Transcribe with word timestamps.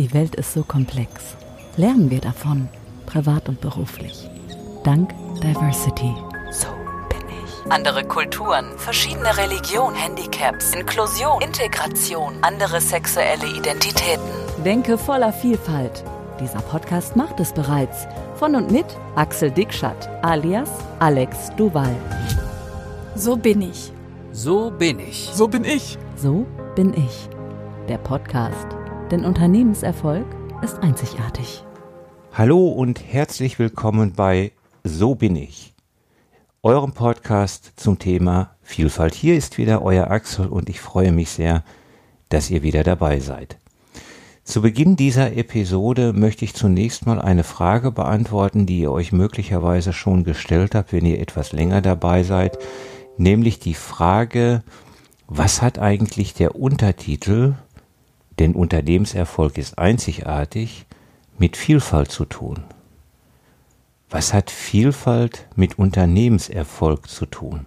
Die 0.00 0.14
Welt 0.14 0.34
ist 0.36 0.54
so 0.54 0.62
komplex. 0.62 1.36
Lernen 1.76 2.10
wir 2.10 2.22
davon, 2.22 2.70
privat 3.04 3.50
und 3.50 3.60
beruflich. 3.60 4.30
Dank 4.82 5.10
Diversity. 5.42 6.14
So 6.50 6.68
bin 7.10 7.28
ich. 7.28 7.70
Andere 7.70 8.04
Kulturen, 8.04 8.78
verschiedene 8.78 9.36
Religionen, 9.36 9.94
Handicaps, 9.94 10.74
Inklusion, 10.74 11.42
Integration, 11.42 12.32
andere 12.40 12.80
sexuelle 12.80 13.46
Identitäten. 13.54 14.24
Denke 14.64 14.96
voller 14.96 15.34
Vielfalt. 15.34 16.02
Dieser 16.40 16.62
Podcast 16.62 17.14
macht 17.14 17.38
es 17.38 17.52
bereits. 17.52 18.06
Von 18.36 18.56
und 18.56 18.70
mit 18.70 18.86
Axel 19.16 19.50
Dickschat 19.50 20.08
alias 20.24 20.70
Alex 21.00 21.54
Duval. 21.58 21.94
So 23.16 23.36
bin 23.36 23.60
ich. 23.60 23.92
So 24.32 24.70
bin 24.70 24.98
ich. 24.98 25.28
So 25.34 25.46
bin 25.46 25.66
ich. 25.66 25.98
So 26.16 26.46
bin 26.74 26.94
ich. 26.94 27.28
Der 27.86 27.98
Podcast. 27.98 28.79
Denn 29.10 29.24
Unternehmenserfolg 29.24 30.24
ist 30.62 30.78
einzigartig. 30.84 31.64
Hallo 32.32 32.68
und 32.68 33.02
herzlich 33.12 33.58
willkommen 33.58 34.12
bei 34.12 34.52
So 34.84 35.16
bin 35.16 35.34
ich, 35.34 35.74
eurem 36.62 36.92
Podcast 36.92 37.72
zum 37.74 37.98
Thema 37.98 38.54
Vielfalt. 38.62 39.14
Hier 39.14 39.34
ist 39.34 39.58
wieder 39.58 39.82
euer 39.82 40.12
Axel 40.12 40.46
und 40.46 40.68
ich 40.68 40.80
freue 40.80 41.10
mich 41.10 41.30
sehr, 41.30 41.64
dass 42.28 42.50
ihr 42.50 42.62
wieder 42.62 42.84
dabei 42.84 43.18
seid. 43.18 43.58
Zu 44.44 44.62
Beginn 44.62 44.94
dieser 44.94 45.36
Episode 45.36 46.12
möchte 46.12 46.44
ich 46.44 46.54
zunächst 46.54 47.04
mal 47.04 47.20
eine 47.20 47.42
Frage 47.42 47.90
beantworten, 47.90 48.64
die 48.64 48.78
ihr 48.78 48.92
euch 48.92 49.10
möglicherweise 49.10 49.92
schon 49.92 50.22
gestellt 50.22 50.76
habt, 50.76 50.92
wenn 50.92 51.04
ihr 51.04 51.18
etwas 51.18 51.50
länger 51.50 51.80
dabei 51.80 52.22
seid, 52.22 52.58
nämlich 53.16 53.58
die 53.58 53.74
Frage, 53.74 54.62
was 55.26 55.62
hat 55.62 55.80
eigentlich 55.80 56.32
der 56.34 56.54
Untertitel, 56.54 57.54
denn 58.40 58.54
Unternehmenserfolg 58.54 59.58
ist 59.58 59.78
einzigartig, 59.78 60.86
mit 61.38 61.56
Vielfalt 61.56 62.10
zu 62.10 62.24
tun? 62.24 62.64
Was 64.08 64.34
hat 64.34 64.50
Vielfalt 64.50 65.46
mit 65.54 65.78
Unternehmenserfolg 65.78 67.08
zu 67.08 67.26
tun? 67.26 67.66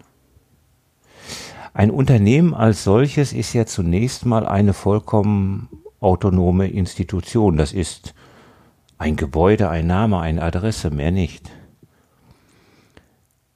Ein 1.74 1.90
Unternehmen 1.90 2.54
als 2.54 2.84
solches 2.84 3.34
ist 3.34 3.54
ja 3.54 3.66
zunächst 3.66 4.26
mal 4.26 4.46
eine 4.46 4.74
vollkommen 4.74 5.70
autonome 6.00 6.68
Institution. 6.68 7.56
Das 7.56 7.72
ist 7.72 8.14
ein 8.98 9.16
Gebäude, 9.16 9.70
ein 9.70 9.88
Name, 9.88 10.20
eine 10.20 10.42
Adresse, 10.42 10.90
mehr 10.90 11.12
nicht. 11.12 11.50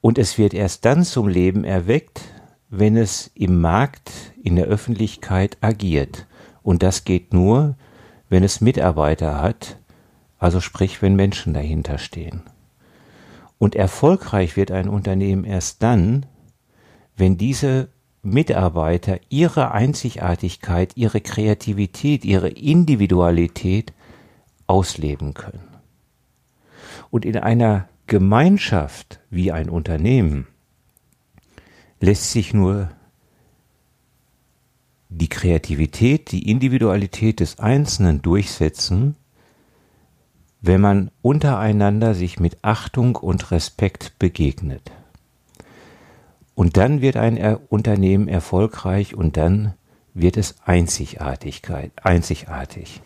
Und 0.00 0.18
es 0.18 0.38
wird 0.38 0.54
erst 0.54 0.84
dann 0.84 1.04
zum 1.04 1.28
Leben 1.28 1.64
erweckt, 1.64 2.22
wenn 2.70 2.96
es 2.96 3.30
im 3.34 3.60
Markt, 3.60 4.10
in 4.42 4.56
der 4.56 4.66
Öffentlichkeit 4.66 5.58
agiert. 5.60 6.27
Und 6.68 6.82
das 6.82 7.04
geht 7.04 7.32
nur, 7.32 7.76
wenn 8.28 8.44
es 8.44 8.60
Mitarbeiter 8.60 9.40
hat, 9.40 9.78
also 10.38 10.60
sprich, 10.60 11.00
wenn 11.00 11.16
Menschen 11.16 11.54
dahinter 11.54 11.96
stehen. 11.96 12.42
Und 13.56 13.74
erfolgreich 13.74 14.54
wird 14.54 14.70
ein 14.70 14.90
Unternehmen 14.90 15.44
erst 15.44 15.82
dann, 15.82 16.26
wenn 17.16 17.38
diese 17.38 17.88
Mitarbeiter 18.20 19.18
ihre 19.30 19.72
Einzigartigkeit, 19.72 20.94
ihre 20.94 21.22
Kreativität, 21.22 22.26
ihre 22.26 22.50
Individualität 22.50 23.94
ausleben 24.66 25.32
können. 25.32 25.68
Und 27.08 27.24
in 27.24 27.38
einer 27.38 27.88
Gemeinschaft 28.06 29.20
wie 29.30 29.52
ein 29.52 29.70
Unternehmen 29.70 30.46
lässt 31.98 32.30
sich 32.30 32.52
nur 32.52 32.90
die 35.08 35.28
Kreativität, 35.28 36.32
die 36.32 36.50
Individualität 36.50 37.40
des 37.40 37.58
Einzelnen 37.58 38.22
durchsetzen, 38.22 39.16
wenn 40.60 40.80
man 40.80 41.10
untereinander 41.22 42.14
sich 42.14 42.40
mit 42.40 42.58
Achtung 42.62 43.16
und 43.16 43.50
Respekt 43.50 44.18
begegnet. 44.18 44.90
Und 46.54 46.76
dann 46.76 47.00
wird 47.00 47.16
ein 47.16 47.56
Unternehmen 47.68 48.26
erfolgreich 48.26 49.14
und 49.14 49.36
dann 49.36 49.74
wird 50.12 50.36
es 50.36 50.56
Einzigartigkeit, 50.64 51.92
einzigartig. 52.02 53.00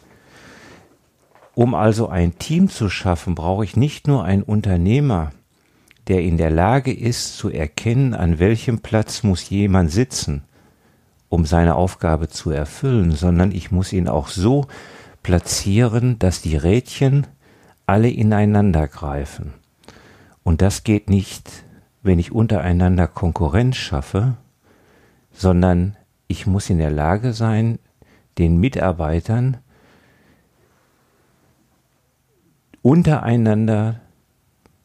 Um 1.55 1.75
also 1.75 2.09
ein 2.09 2.39
Team 2.39 2.71
zu 2.71 2.89
schaffen, 2.89 3.35
brauche 3.35 3.65
ich 3.65 3.77
nicht 3.77 4.09
nur 4.09 4.25
einen 4.25 4.43
Unternehmer, 4.43 5.33
der 6.09 6.23
in 6.23 6.39
der 6.39 6.51
Lage 6.51 6.93
ist 6.93 7.37
zu 7.37 7.51
erkennen, 7.51 8.15
an 8.15 8.39
welchem 8.39 8.81
Platz 8.81 9.23
muss 9.23 9.51
jemand 9.51 9.91
sitzen, 9.91 10.45
um 11.33 11.47
seine 11.47 11.75
Aufgabe 11.75 12.29
zu 12.29 12.51
erfüllen, 12.51 13.13
sondern 13.13 13.53
ich 13.53 13.71
muss 13.71 13.93
ihn 13.93 14.09
auch 14.09 14.29
so 14.29 14.67
platzieren, 15.23 16.19
dass 16.19 16.43
die 16.43 16.57
Rädchen 16.57 17.27
alle 17.87 18.11
ineinander 18.11 18.87
greifen. 18.87 19.55
Und 20.43 20.61
das 20.63 20.85
geht 20.85 21.09
nicht 21.09 21.65
wenn 22.03 22.19
ich 22.19 22.33
untereinander 22.33 23.07
Konkurrenz 23.07 23.77
schaffe, 23.77 24.37
sondern 25.33 25.97
ich 26.27 26.47
muss 26.47 26.69
in 26.69 26.79
der 26.79 26.91
Lage 26.91 27.33
sein, 27.33 27.79
den 28.39 28.59
Mitarbeitern 28.59 29.59
untereinander 32.83 34.01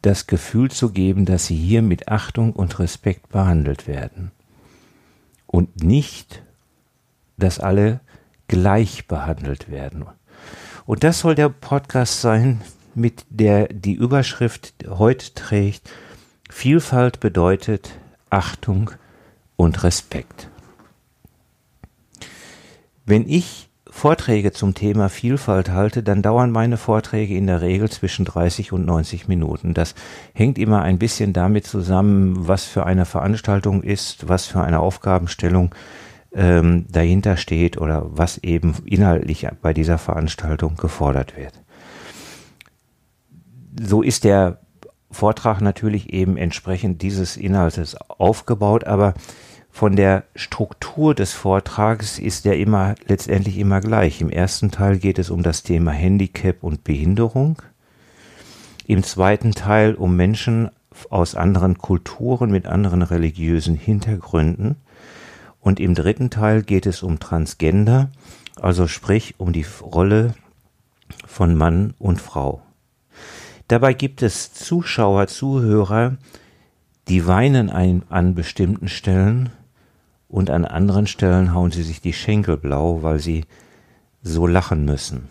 das 0.02 0.28
Gefühl 0.28 0.70
zu 0.70 0.92
geben, 0.92 1.24
dass 1.24 1.46
sie 1.46 1.56
hier 1.56 1.82
mit 1.82 2.08
Achtung 2.08 2.52
und 2.52 2.78
Respekt 2.78 3.30
behandelt 3.30 3.88
werden. 3.88 4.30
Und 5.48 5.82
nicht, 5.82 6.42
dass 7.36 7.58
alle 7.58 8.00
gleich 8.46 9.08
behandelt 9.08 9.70
werden. 9.70 10.06
Und 10.86 11.02
das 11.04 11.20
soll 11.20 11.34
der 11.34 11.48
Podcast 11.48 12.20
sein, 12.20 12.60
mit 12.94 13.24
der 13.30 13.68
die 13.68 13.94
Überschrift 13.94 14.74
heute 14.88 15.34
trägt, 15.34 15.90
Vielfalt 16.50 17.20
bedeutet 17.20 17.92
Achtung 18.30 18.90
und 19.56 19.82
Respekt. 19.84 20.48
Wenn 23.04 23.28
ich 23.28 23.67
Vorträge 23.98 24.52
zum 24.52 24.74
Thema 24.74 25.08
Vielfalt 25.08 25.70
halte, 25.70 26.04
dann 26.04 26.22
dauern 26.22 26.52
meine 26.52 26.76
Vorträge 26.76 27.34
in 27.34 27.48
der 27.48 27.62
Regel 27.62 27.90
zwischen 27.90 28.24
30 28.24 28.72
und 28.72 28.86
90 28.86 29.26
Minuten. 29.26 29.74
Das 29.74 29.96
hängt 30.34 30.56
immer 30.56 30.82
ein 30.82 30.98
bisschen 30.98 31.32
damit 31.32 31.66
zusammen, 31.66 32.46
was 32.46 32.64
für 32.64 32.86
eine 32.86 33.06
Veranstaltung 33.06 33.82
ist, 33.82 34.28
was 34.28 34.46
für 34.46 34.60
eine 34.60 34.78
Aufgabenstellung 34.78 35.74
ähm, 36.32 36.86
dahinter 36.88 37.36
steht 37.36 37.76
oder 37.76 38.06
was 38.08 38.38
eben 38.38 38.76
inhaltlich 38.84 39.48
bei 39.60 39.72
dieser 39.74 39.98
Veranstaltung 39.98 40.76
gefordert 40.76 41.36
wird. 41.36 41.54
So 43.80 44.02
ist 44.02 44.22
der 44.22 44.60
Vortrag 45.10 45.60
natürlich 45.60 46.12
eben 46.12 46.36
entsprechend 46.36 47.02
dieses 47.02 47.36
Inhaltes 47.36 47.96
aufgebaut, 47.96 48.84
aber 48.84 49.14
von 49.70 49.94
der 49.94 50.24
Struktur 50.34 51.14
des 51.14 51.32
Vortrages 51.32 52.18
ist 52.18 52.46
er 52.46 52.56
immer 52.56 52.94
letztendlich 53.06 53.58
immer 53.58 53.80
gleich. 53.80 54.20
Im 54.20 54.30
ersten 54.30 54.70
Teil 54.70 54.98
geht 54.98 55.18
es 55.18 55.30
um 55.30 55.42
das 55.42 55.62
Thema 55.62 55.92
Handicap 55.92 56.62
und 56.62 56.84
Behinderung. 56.84 57.62
Im 58.86 59.02
zweiten 59.02 59.52
Teil 59.52 59.94
um 59.94 60.16
Menschen 60.16 60.70
aus 61.10 61.34
anderen 61.34 61.78
Kulturen 61.78 62.50
mit 62.50 62.66
anderen 62.66 63.02
religiösen 63.02 63.76
Hintergründen. 63.76 64.76
Und 65.60 65.80
im 65.80 65.94
dritten 65.94 66.30
Teil 66.30 66.62
geht 66.62 66.86
es 66.86 67.02
um 67.02 67.20
Transgender, 67.20 68.10
also 68.60 68.86
sprich 68.86 69.34
um 69.38 69.52
die 69.52 69.66
Rolle 69.80 70.34
von 71.26 71.54
Mann 71.54 71.94
und 71.98 72.20
Frau. 72.20 72.62
Dabei 73.68 73.92
gibt 73.92 74.22
es 74.22 74.52
Zuschauer, 74.54 75.26
Zuhörer, 75.26 76.16
die 77.08 77.26
weinen 77.26 77.70
ein, 77.70 78.02
an 78.08 78.34
bestimmten 78.34 78.88
Stellen 78.88 79.50
und 80.28 80.50
an 80.50 80.64
anderen 80.64 81.06
Stellen 81.06 81.54
hauen 81.54 81.70
sie 81.70 81.82
sich 81.82 82.00
die 82.00 82.12
Schenkel 82.12 82.56
blau, 82.56 83.02
weil 83.02 83.18
sie 83.18 83.44
so 84.22 84.46
lachen 84.46 84.84
müssen. 84.84 85.28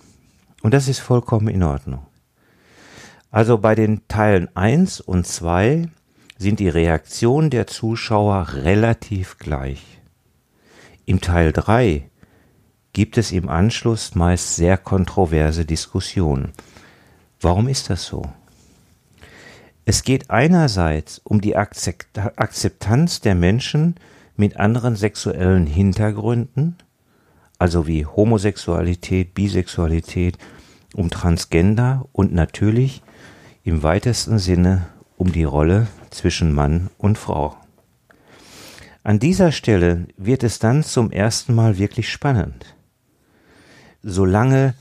Und 0.63 0.73
das 0.73 0.87
ist 0.87 0.99
vollkommen 0.99 1.47
in 1.47 1.63
Ordnung. 1.63 2.05
Also 3.29 3.59
bei 3.59 3.75
den 3.75 4.07
Teilen 4.07 4.49
1 4.55 5.01
und 5.01 5.27
2 5.27 5.89
sind 6.37 6.59
die 6.59 6.69
Reaktionen 6.69 7.49
der 7.49 7.67
Zuschauer 7.67 8.47
relativ 8.53 9.37
gleich. 9.37 9.83
Im 11.05 11.21
Teil 11.21 11.51
3 11.51 12.09
gibt 12.93 13.17
es 13.17 13.31
im 13.31 13.49
Anschluss 13.49 14.15
meist 14.15 14.55
sehr 14.55 14.77
kontroverse 14.77 15.65
Diskussionen. 15.65 16.53
Warum 17.39 17.67
ist 17.67 17.89
das 17.89 18.05
so? 18.05 18.23
Es 19.85 20.03
geht 20.03 20.31
einerseits 20.31 21.21
um 21.23 21.39
die 21.39 21.55
Akzeptanz 21.55 23.21
der 23.21 23.35
Menschen 23.35 23.95
mit 24.37 24.57
anderen 24.57 24.95
sexuellen 24.95 25.67
Hintergründen, 25.67 26.77
also 27.59 27.87
wie 27.87 28.05
Homosexualität, 28.05 29.33
Bisexualität, 29.33 30.37
um 30.93 31.09
Transgender 31.09 32.07
und 32.11 32.33
natürlich 32.33 33.01
im 33.63 33.83
weitesten 33.83 34.39
Sinne 34.39 34.87
um 35.17 35.31
die 35.31 35.43
Rolle 35.43 35.87
zwischen 36.09 36.53
Mann 36.53 36.89
und 36.97 37.17
Frau. 37.17 37.57
An 39.03 39.19
dieser 39.19 39.51
Stelle 39.51 40.07
wird 40.17 40.43
es 40.43 40.59
dann 40.59 40.83
zum 40.83 41.11
ersten 41.11 41.55
Mal 41.55 41.77
wirklich 41.77 42.09
spannend. 42.09 42.75
Solange 44.03 44.73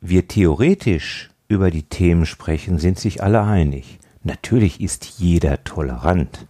wir 0.00 0.28
theoretisch 0.28 1.30
über 1.48 1.70
die 1.70 1.84
Themen 1.84 2.26
sprechen, 2.26 2.78
sind 2.78 2.98
sich 2.98 3.22
alle 3.22 3.42
einig. 3.42 3.98
Natürlich 4.22 4.80
ist 4.80 5.04
jeder 5.18 5.62
tolerant. 5.64 6.46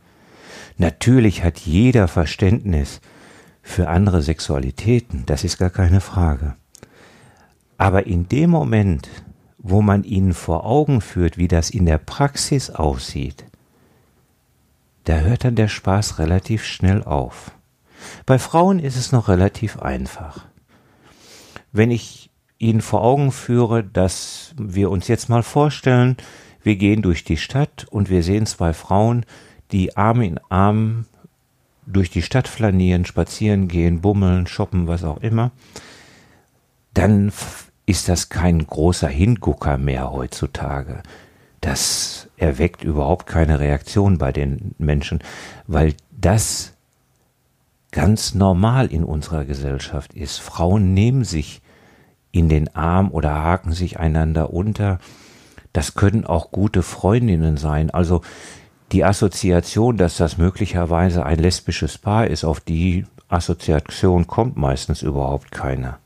Natürlich 0.76 1.42
hat 1.42 1.58
jeder 1.60 2.08
Verständnis 2.08 3.00
für 3.62 3.88
andere 3.88 4.22
Sexualitäten, 4.22 5.24
das 5.26 5.42
ist 5.42 5.58
gar 5.58 5.70
keine 5.70 6.00
Frage. 6.00 6.54
Aber 7.78 8.06
in 8.06 8.28
dem 8.28 8.50
Moment, 8.50 9.08
wo 9.58 9.82
man 9.82 10.04
ihnen 10.04 10.34
vor 10.34 10.64
Augen 10.64 11.00
führt, 11.00 11.38
wie 11.38 11.48
das 11.48 11.70
in 11.70 11.86
der 11.86 11.98
Praxis 11.98 12.70
aussieht, 12.70 13.44
da 15.04 15.18
hört 15.18 15.44
dann 15.44 15.54
der 15.54 15.68
Spaß 15.68 16.18
relativ 16.18 16.64
schnell 16.64 17.02
auf. 17.02 17.52
Bei 18.26 18.38
Frauen 18.38 18.78
ist 18.78 18.96
es 18.96 19.12
noch 19.12 19.28
relativ 19.28 19.78
einfach. 19.78 20.46
Wenn 21.72 21.90
ich 21.90 22.30
Ihnen 22.58 22.80
vor 22.80 23.02
Augen 23.02 23.32
führe, 23.32 23.84
dass 23.84 24.54
wir 24.58 24.90
uns 24.90 25.08
jetzt 25.08 25.28
mal 25.28 25.42
vorstellen, 25.42 26.16
wir 26.62 26.76
gehen 26.76 27.02
durch 27.02 27.22
die 27.22 27.36
Stadt 27.36 27.86
und 27.90 28.08
wir 28.08 28.22
sehen 28.22 28.46
zwei 28.46 28.72
Frauen, 28.72 29.26
die 29.72 29.96
Arm 29.96 30.22
in 30.22 30.40
Arm 30.48 31.06
durch 31.86 32.10
die 32.10 32.22
Stadt 32.22 32.48
flanieren, 32.48 33.04
spazieren 33.04 33.68
gehen, 33.68 34.00
bummeln, 34.00 34.46
shoppen, 34.46 34.86
was 34.88 35.04
auch 35.04 35.18
immer, 35.18 35.52
dann 36.94 37.32
ist 37.86 38.08
das 38.08 38.28
kein 38.28 38.66
großer 38.66 39.08
Hingucker 39.08 39.78
mehr 39.78 40.10
heutzutage. 40.10 41.02
Das 41.60 42.28
erweckt 42.36 42.82
überhaupt 42.82 43.26
keine 43.26 43.60
Reaktion 43.60 44.18
bei 44.18 44.32
den 44.32 44.74
Menschen, 44.78 45.20
weil 45.66 45.94
das 46.10 46.74
ganz 47.92 48.34
normal 48.34 48.86
in 48.86 49.04
unserer 49.04 49.44
Gesellschaft 49.44 50.12
ist. 50.14 50.38
Frauen 50.38 50.92
nehmen 50.92 51.24
sich 51.24 51.62
in 52.32 52.48
den 52.48 52.74
Arm 52.74 53.10
oder 53.10 53.32
haken 53.34 53.72
sich 53.72 53.98
einander 53.98 54.52
unter. 54.52 54.98
Das 55.72 55.94
können 55.94 56.26
auch 56.26 56.50
gute 56.50 56.82
Freundinnen 56.82 57.56
sein. 57.56 57.90
Also 57.90 58.22
die 58.92 59.04
Assoziation, 59.04 59.96
dass 59.96 60.16
das 60.16 60.38
möglicherweise 60.38 61.24
ein 61.24 61.38
lesbisches 61.38 61.98
Paar 61.98 62.26
ist, 62.26 62.44
auf 62.44 62.60
die 62.60 63.04
Assoziation 63.28 64.26
kommt 64.26 64.56
meistens 64.56 65.02
überhaupt 65.02 65.50
keiner. 65.50 65.98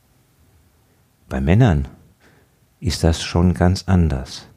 Bei 1.29 1.39
Männern 1.39 1.87
ist 2.79 3.03
das 3.03 3.21
schon 3.21 3.53
ganz 3.53 3.83
anders. 3.87 4.47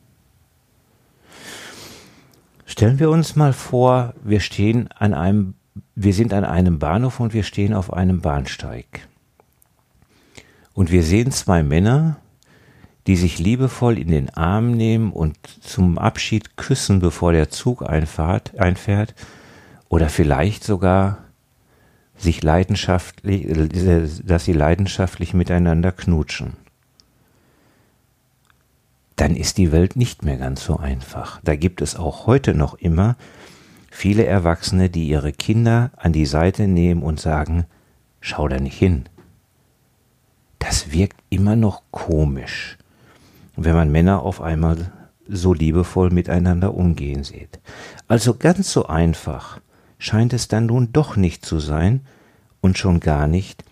Stellen 2.64 2.98
wir 2.98 3.10
uns 3.10 3.36
mal 3.36 3.52
vor, 3.52 4.14
wir 4.24 4.40
stehen 4.40 4.88
an 4.92 5.12
einem, 5.12 5.54
wir 5.94 6.14
sind 6.14 6.32
an 6.32 6.44
einem 6.44 6.78
Bahnhof 6.78 7.20
und 7.20 7.34
wir 7.34 7.42
stehen 7.42 7.74
auf 7.74 7.92
einem 7.92 8.20
Bahnsteig. 8.20 9.06
Und 10.72 10.90
wir 10.90 11.04
sehen 11.04 11.30
zwei 11.30 11.62
Männer, 11.62 12.16
die 13.06 13.16
sich 13.16 13.38
liebevoll 13.38 13.98
in 13.98 14.08
den 14.08 14.30
Arm 14.30 14.72
nehmen 14.72 15.12
und 15.12 15.36
zum 15.60 15.98
Abschied 15.98 16.56
küssen, 16.56 17.00
bevor 17.00 17.32
der 17.32 17.50
Zug 17.50 17.82
einfahrt, 17.82 18.58
einfährt, 18.58 19.14
oder 19.88 20.08
vielleicht 20.08 20.64
sogar 20.64 21.18
sich 22.16 22.42
leidenschaftlich, 22.42 23.46
dass 24.24 24.44
sie 24.44 24.52
leidenschaftlich 24.52 25.34
miteinander 25.34 25.92
knutschen. 25.92 26.54
Dann 29.16 29.36
ist 29.36 29.58
die 29.58 29.70
Welt 29.70 29.94
nicht 29.94 30.24
mehr 30.24 30.38
ganz 30.38 30.64
so 30.64 30.78
einfach. 30.78 31.40
Da 31.44 31.54
gibt 31.54 31.82
es 31.82 31.96
auch 31.96 32.26
heute 32.26 32.54
noch 32.54 32.74
immer 32.74 33.16
viele 33.90 34.26
Erwachsene, 34.26 34.90
die 34.90 35.08
ihre 35.08 35.32
Kinder 35.32 35.92
an 35.96 36.12
die 36.12 36.26
Seite 36.26 36.66
nehmen 36.66 37.02
und 37.02 37.20
sagen, 37.20 37.66
schau 38.20 38.48
da 38.48 38.58
nicht 38.58 38.78
hin. 38.78 39.04
Das 40.58 40.90
wirkt 40.90 41.20
immer 41.30 41.54
noch 41.54 41.82
komisch 41.92 42.78
wenn 43.56 43.74
man 43.74 43.90
Männer 43.90 44.22
auf 44.22 44.40
einmal 44.40 44.92
so 45.28 45.54
liebevoll 45.54 46.10
miteinander 46.10 46.74
umgehen 46.74 47.24
sieht. 47.24 47.60
Also 48.08 48.34
ganz 48.34 48.72
so 48.72 48.86
einfach 48.86 49.60
scheint 49.98 50.32
es 50.32 50.48
dann 50.48 50.66
nun 50.66 50.92
doch 50.92 51.16
nicht 51.16 51.46
zu 51.46 51.60
sein 51.60 52.02
und 52.60 52.78
schon 52.78 53.00
gar 53.00 53.26
nicht 53.26 53.64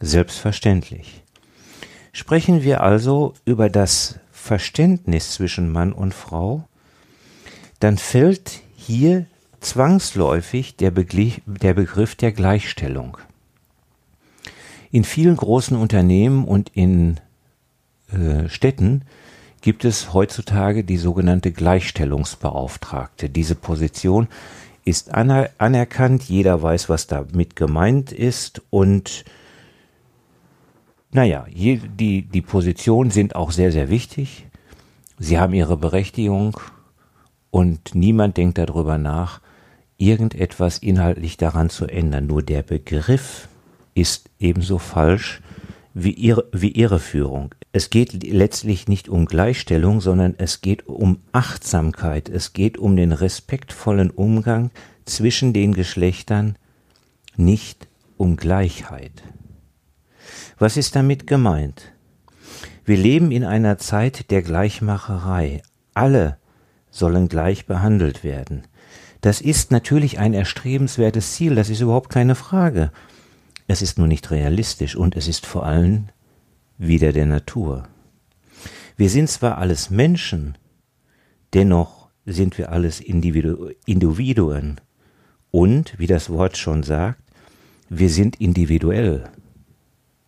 selbstverständlich. 0.00 1.22
Sprechen 2.12 2.62
wir 2.62 2.82
also 2.82 3.34
über 3.44 3.68
das 3.68 4.18
Verständnis 4.30 5.32
zwischen 5.32 5.70
Mann 5.70 5.92
und 5.92 6.14
Frau, 6.14 6.68
dann 7.80 7.98
fällt 7.98 8.60
hier 8.76 9.26
zwangsläufig 9.60 10.76
der, 10.76 10.90
Begriff 10.90 11.40
der, 11.46 11.74
Begriff 11.74 12.14
der 12.14 12.32
Gleichstellung. 12.32 13.16
In 14.90 15.04
vielen 15.04 15.36
großen 15.36 15.76
Unternehmen 15.76 16.44
und 16.44 16.70
in 16.74 17.18
äh, 18.12 18.48
Städten 18.48 19.02
gibt 19.64 19.86
es 19.86 20.12
heutzutage 20.12 20.84
die 20.84 20.98
sogenannte 20.98 21.50
Gleichstellungsbeauftragte. 21.50 23.30
Diese 23.30 23.54
Position 23.54 24.28
ist 24.84 25.14
aner 25.14 25.48
anerkannt, 25.56 26.24
jeder 26.24 26.62
weiß, 26.62 26.90
was 26.90 27.06
damit 27.06 27.56
gemeint 27.56 28.12
ist 28.12 28.60
und 28.68 29.24
naja, 31.12 31.46
die, 31.48 32.20
die 32.20 32.42
Positionen 32.42 33.10
sind 33.10 33.36
auch 33.36 33.52
sehr, 33.52 33.72
sehr 33.72 33.88
wichtig. 33.88 34.44
Sie 35.18 35.38
haben 35.38 35.54
ihre 35.54 35.78
Berechtigung 35.78 36.60
und 37.50 37.94
niemand 37.94 38.36
denkt 38.36 38.58
darüber 38.58 38.98
nach, 38.98 39.40
irgendetwas 39.96 40.76
inhaltlich 40.76 41.38
daran 41.38 41.70
zu 41.70 41.86
ändern. 41.86 42.26
Nur 42.26 42.42
der 42.42 42.62
Begriff 42.62 43.48
ist 43.94 44.28
ebenso 44.38 44.76
falsch 44.76 45.40
wie 45.94 46.10
ihre, 46.10 46.48
wie 46.52 46.70
ihre 46.70 46.98
Führung. 46.98 47.54
Es 47.72 47.88
geht 47.88 48.24
letztlich 48.24 48.88
nicht 48.88 49.08
um 49.08 49.26
Gleichstellung, 49.26 50.00
sondern 50.00 50.34
es 50.36 50.60
geht 50.60 50.86
um 50.88 51.20
Achtsamkeit, 51.32 52.28
es 52.28 52.52
geht 52.52 52.76
um 52.76 52.96
den 52.96 53.12
respektvollen 53.12 54.10
Umgang 54.10 54.70
zwischen 55.04 55.52
den 55.52 55.72
Geschlechtern, 55.72 56.56
nicht 57.36 57.88
um 58.16 58.36
Gleichheit. 58.36 59.22
Was 60.58 60.76
ist 60.76 60.96
damit 60.96 61.26
gemeint? 61.26 61.92
Wir 62.84 62.96
leben 62.96 63.30
in 63.30 63.44
einer 63.44 63.78
Zeit 63.78 64.30
der 64.30 64.42
Gleichmacherei. 64.42 65.62
Alle 65.94 66.38
sollen 66.90 67.28
gleich 67.28 67.66
behandelt 67.66 68.24
werden. 68.24 68.64
Das 69.20 69.40
ist 69.40 69.70
natürlich 69.70 70.18
ein 70.18 70.34
erstrebenswertes 70.34 71.32
Ziel, 71.32 71.54
das 71.54 71.70
ist 71.70 71.80
überhaupt 71.80 72.10
keine 72.10 72.34
Frage. 72.34 72.90
Es 73.66 73.82
ist 73.82 73.98
nur 73.98 74.06
nicht 74.06 74.30
realistisch 74.30 74.94
und 74.96 75.16
es 75.16 75.26
ist 75.26 75.46
vor 75.46 75.64
allem 75.64 76.08
wieder 76.76 77.12
der 77.12 77.26
Natur. 77.26 77.88
Wir 78.96 79.08
sind 79.10 79.28
zwar 79.28 79.58
alles 79.58 79.90
Menschen, 79.90 80.56
dennoch 81.54 82.08
sind 82.26 82.58
wir 82.58 82.72
alles 82.72 83.00
Individu 83.00 83.70
Individuen 83.86 84.80
und, 85.50 85.98
wie 85.98 86.06
das 86.06 86.30
Wort 86.30 86.56
schon 86.56 86.82
sagt, 86.82 87.22
wir 87.88 88.10
sind 88.10 88.40
individuell 88.40 89.24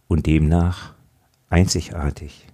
und 0.09 0.27
demnach 0.27 0.95
einzigartig. 1.49 2.47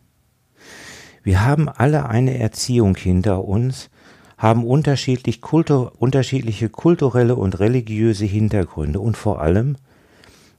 Wir 1.22 1.44
haben 1.44 1.68
alle 1.68 2.08
eine 2.08 2.38
Erziehung 2.38 2.96
hinter 2.96 3.44
uns, 3.44 3.90
haben 4.36 4.66
unterschiedlich 4.66 5.40
Kultur, 5.40 5.92
unterschiedliche 5.98 6.68
kulturelle 6.68 7.36
und 7.36 7.60
religiöse 7.60 8.24
Hintergründe 8.24 8.98
und 8.98 9.16
vor 9.16 9.40
allem 9.40 9.76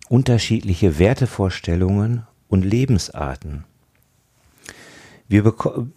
unterschiedliche 0.09 0.99
Wertevorstellungen 0.99 2.27
und 2.47 2.63
Lebensarten. 2.63 3.63
Wir, 5.27 5.43
beko 5.43 5.87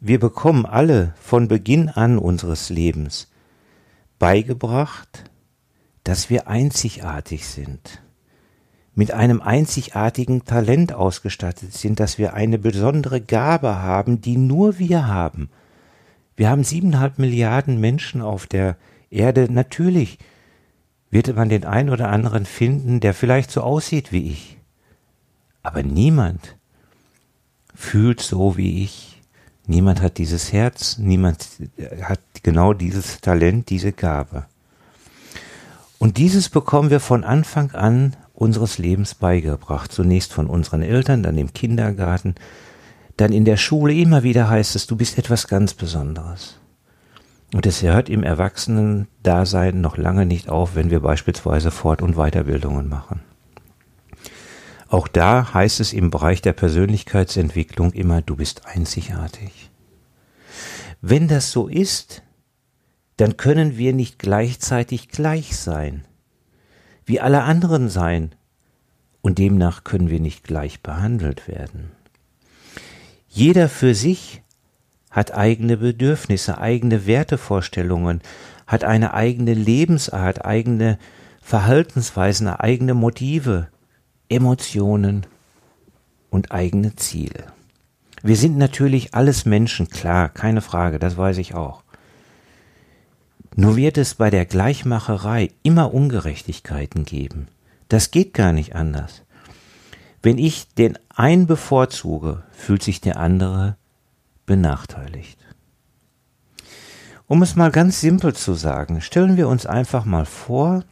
wir 0.00 0.18
bekommen 0.18 0.66
alle 0.66 1.14
von 1.20 1.48
Beginn 1.48 1.88
an 1.88 2.18
unseres 2.18 2.70
Lebens 2.70 3.28
beigebracht, 4.18 5.30
dass 6.04 6.30
wir 6.30 6.48
einzigartig 6.48 7.46
sind, 7.46 8.02
mit 8.94 9.12
einem 9.12 9.40
einzigartigen 9.40 10.44
Talent 10.44 10.92
ausgestattet 10.92 11.72
sind, 11.72 12.00
dass 12.00 12.18
wir 12.18 12.34
eine 12.34 12.58
besondere 12.58 13.20
Gabe 13.20 13.76
haben, 13.76 14.20
die 14.20 14.36
nur 14.36 14.78
wir 14.78 15.06
haben. 15.06 15.50
Wir 16.36 16.50
haben 16.50 16.64
siebeneinhalb 16.64 17.18
Milliarden 17.18 17.80
Menschen 17.80 18.20
auf 18.20 18.46
der 18.46 18.76
Erde. 19.10 19.46
Natürlich 19.50 20.18
wird 21.12 21.36
man 21.36 21.50
den 21.50 21.64
einen 21.64 21.90
oder 21.90 22.08
anderen 22.08 22.46
finden, 22.46 22.98
der 22.98 23.14
vielleicht 23.14 23.50
so 23.50 23.60
aussieht 23.60 24.10
wie 24.10 24.32
ich. 24.32 24.56
Aber 25.62 25.82
niemand 25.82 26.56
fühlt 27.74 28.20
so 28.20 28.56
wie 28.56 28.82
ich. 28.82 29.20
Niemand 29.66 30.00
hat 30.00 30.18
dieses 30.18 30.52
Herz, 30.52 30.98
niemand 30.98 31.46
hat 32.00 32.18
genau 32.42 32.72
dieses 32.72 33.20
Talent, 33.20 33.68
diese 33.68 33.92
Gabe. 33.92 34.46
Und 35.98 36.16
dieses 36.16 36.48
bekommen 36.48 36.90
wir 36.90 36.98
von 36.98 37.24
Anfang 37.24 37.72
an 37.72 38.16
unseres 38.32 38.78
Lebens 38.78 39.14
beigebracht. 39.14 39.92
Zunächst 39.92 40.32
von 40.32 40.48
unseren 40.48 40.82
Eltern, 40.82 41.22
dann 41.22 41.36
im 41.36 41.52
Kindergarten, 41.52 42.34
dann 43.18 43.32
in 43.32 43.44
der 43.44 43.58
Schule. 43.58 43.92
Immer 43.92 44.22
wieder 44.22 44.48
heißt 44.48 44.74
es, 44.76 44.86
du 44.86 44.96
bist 44.96 45.18
etwas 45.18 45.46
ganz 45.46 45.74
Besonderes. 45.74 46.58
Und 47.52 47.66
es 47.66 47.82
hört 47.82 48.08
im 48.08 48.22
Erwachsenen-Dasein 48.22 49.80
noch 49.80 49.98
lange 49.98 50.24
nicht 50.24 50.48
auf, 50.48 50.74
wenn 50.74 50.90
wir 50.90 51.00
beispielsweise 51.00 51.70
Fort- 51.70 52.00
und 52.00 52.14
Weiterbildungen 52.14 52.88
machen. 52.88 53.20
Auch 54.88 55.08
da 55.08 55.52
heißt 55.54 55.80
es 55.80 55.92
im 55.92 56.10
Bereich 56.10 56.42
der 56.42 56.52
Persönlichkeitsentwicklung 56.52 57.92
immer, 57.92 58.22
du 58.22 58.36
bist 58.36 58.66
einzigartig. 58.66 59.70
Wenn 61.00 61.28
das 61.28 61.50
so 61.50 61.68
ist, 61.68 62.22
dann 63.16 63.36
können 63.36 63.76
wir 63.76 63.92
nicht 63.92 64.18
gleichzeitig 64.18 65.08
gleich 65.08 65.56
sein, 65.56 66.04
wie 67.04 67.20
alle 67.20 67.42
anderen 67.42 67.88
sein, 67.88 68.34
und 69.20 69.38
demnach 69.38 69.84
können 69.84 70.10
wir 70.10 70.20
nicht 70.20 70.42
gleich 70.44 70.82
behandelt 70.82 71.46
werden. 71.46 71.92
Jeder 73.28 73.68
für 73.68 73.94
sich 73.94 74.41
hat 75.12 75.34
eigene 75.34 75.76
Bedürfnisse, 75.76 76.58
eigene 76.58 77.06
Wertevorstellungen, 77.06 78.22
hat 78.66 78.82
eine 78.82 79.14
eigene 79.14 79.54
Lebensart, 79.54 80.44
eigene 80.44 80.98
Verhaltensweisen, 81.42 82.48
eigene 82.48 82.94
Motive, 82.94 83.68
Emotionen 84.28 85.26
und 86.30 86.50
eigene 86.50 86.96
Ziele. 86.96 87.44
Wir 88.22 88.36
sind 88.36 88.56
natürlich 88.56 89.14
alles 89.14 89.44
Menschen, 89.44 89.90
klar, 89.90 90.28
keine 90.28 90.62
Frage, 90.62 90.98
das 90.98 91.16
weiß 91.16 91.38
ich 91.38 91.54
auch. 91.54 91.82
Nur 93.54 93.76
wird 93.76 93.98
es 93.98 94.14
bei 94.14 94.30
der 94.30 94.46
Gleichmacherei 94.46 95.50
immer 95.62 95.92
Ungerechtigkeiten 95.92 97.04
geben. 97.04 97.48
Das 97.88 98.10
geht 98.10 98.32
gar 98.32 98.54
nicht 98.54 98.74
anders. 98.74 99.22
Wenn 100.22 100.38
ich 100.38 100.68
den 100.74 100.98
einen 101.14 101.46
bevorzuge, 101.46 102.44
fühlt 102.52 102.82
sich 102.82 103.02
der 103.02 103.18
andere 103.18 103.76
benachteiligt. 104.52 105.38
Um 107.26 107.40
es 107.40 107.56
mal 107.56 107.70
ganz 107.70 108.02
simpel 108.02 108.34
zu 108.34 108.52
sagen, 108.52 109.00
stellen 109.00 109.38
wir 109.38 109.48
uns 109.48 109.64
einfach 109.64 110.04
mal 110.04 110.26
vor, 110.26 110.84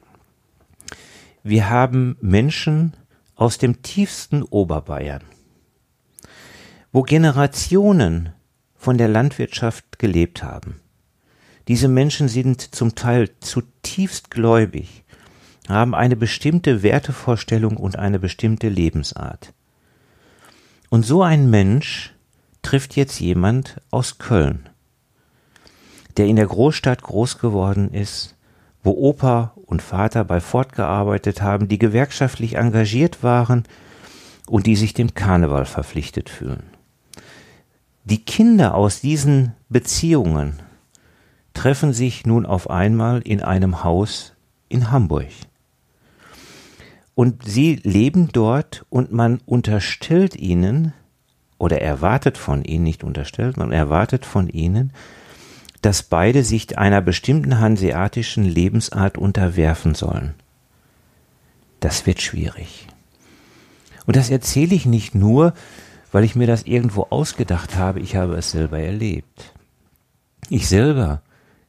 wir 1.43 1.69
haben 1.69 2.17
Menschen 2.23 2.97
aus 3.35 3.59
dem 3.59 3.83
tiefsten 3.83 4.43
Oberbayern, 4.45 5.21
wo 6.91 7.03
Generationen 7.03 8.31
von 8.77 8.97
der 8.97 9.09
Landwirtschaft 9.09 9.99
gelebt 9.99 10.43
haben. 10.43 10.81
Diese 11.69 11.89
Menschen 11.89 12.29
sind 12.29 12.75
zum 12.75 12.95
Teil 12.95 13.29
zutiefst 13.41 14.31
gläubig, 14.31 15.05
haben 15.69 15.95
eine 15.95 16.17
bestimmte 16.17 16.83
Wertevorstellung 16.83 17.77
und 17.77 17.99
eine 17.99 18.19
bestimmte 18.19 18.71
Lebensart. 18.71 19.53
Und 20.89 21.05
so 21.05 21.23
ein 21.23 21.51
Mensch 21.51 22.15
trifft 22.63 22.97
jetzt 22.97 23.21
jemand 23.21 23.81
aus 23.91 24.19
Köln, 24.19 24.69
der 26.17 26.27
in 26.27 26.37
der 26.37 26.47
Großstadt 26.47 27.03
groß 27.03 27.39
geworden 27.39 27.93
ist, 27.93 28.37
wo 28.83 28.93
Opa 28.93 29.55
und 29.67 29.83
Vater 29.83 30.25
bei 30.25 30.41
Ford 30.41 30.73
gearbeitet 30.73 31.43
haben, 31.43 31.69
die 31.69 31.79
gewerkschaftlich 31.79 32.57
engagiert 32.57 33.23
waren 33.23 33.65
und 34.49 34.67
die 34.67 34.77
sich 34.77 34.95
dem 34.95 35.15
Karneval 35.15 35.65
verpflichtet 35.65 36.29
fühlen. 36.29 36.65
Die 38.05 38.25
Kinder 38.25 38.75
aus 38.75 39.01
diesen 39.01 39.53
Beziehungen 39.69 40.61
treffen 41.53 41.93
sich 41.93 42.27
nun 42.27 42.47
auf 42.47 42.71
einmal 42.71 43.21
in 43.21 43.43
einem 43.43 43.85
Haus 43.85 44.33
in 44.69 44.91
Hamburg. 44.91 45.29
Und 47.15 47.45
sie 47.47 47.77
leben 47.83 48.31
dort 48.33 48.87
und 48.89 49.13
man 49.13 49.41
unterstellt 49.45 50.37
ihnen 50.37 50.95
oder 51.61 51.83
erwartet 51.83 52.39
von 52.39 52.65
ihnen, 52.65 52.85
nicht 52.85 53.05
unterstellt, 53.05 53.59
man 53.59 53.71
erwartet 53.71 54.25
von 54.25 54.49
ihnen, 54.49 54.93
dass 55.83 56.03
beide 56.03 56.43
sich 56.43 56.79
einer 56.79 57.03
bestimmten 57.03 57.59
hanseatischen 57.59 58.45
Lebensart 58.45 59.19
unterwerfen 59.19 59.95
sollen. 59.95 60.35
Das 61.81 62.07
wird 62.07 62.23
schwierig. 62.23 62.87
Und 64.07 64.17
das 64.17 64.31
erzähle 64.31 64.75
ich 64.75 64.87
nicht 64.87 65.15
nur, 65.15 65.53
weil 66.13 66.25
ich 66.25 66.35
mir 66.35 66.47
das 66.47 66.63
irgendwo 66.63 67.09
ausgedacht 67.11 67.77
habe, 67.77 68.01
ich 68.01 68.17
habe 68.17 68.37
es 68.37 68.53
selber 68.53 68.79
erlebt. 68.79 69.53
Ich 70.49 70.67
selber 70.67 71.21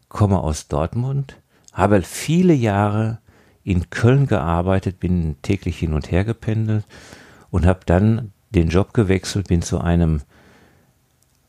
komme 0.07 0.39
aus 0.39 0.69
Dortmund, 0.69 1.35
habe 1.73 2.01
viele 2.01 2.53
Jahre 2.53 3.19
in 3.65 3.89
Köln 3.89 4.25
gearbeitet, 4.25 5.01
bin 5.01 5.35
täglich 5.41 5.77
hin 5.79 5.93
und 5.93 6.11
her 6.11 6.23
gependelt 6.23 6.85
und 7.49 7.65
habe 7.65 7.81
dann 7.85 8.31
den 8.51 8.69
Job 8.69 8.93
gewechselt, 8.93 9.47
bin 9.47 9.61
zu 9.61 9.79
einem 9.79 10.21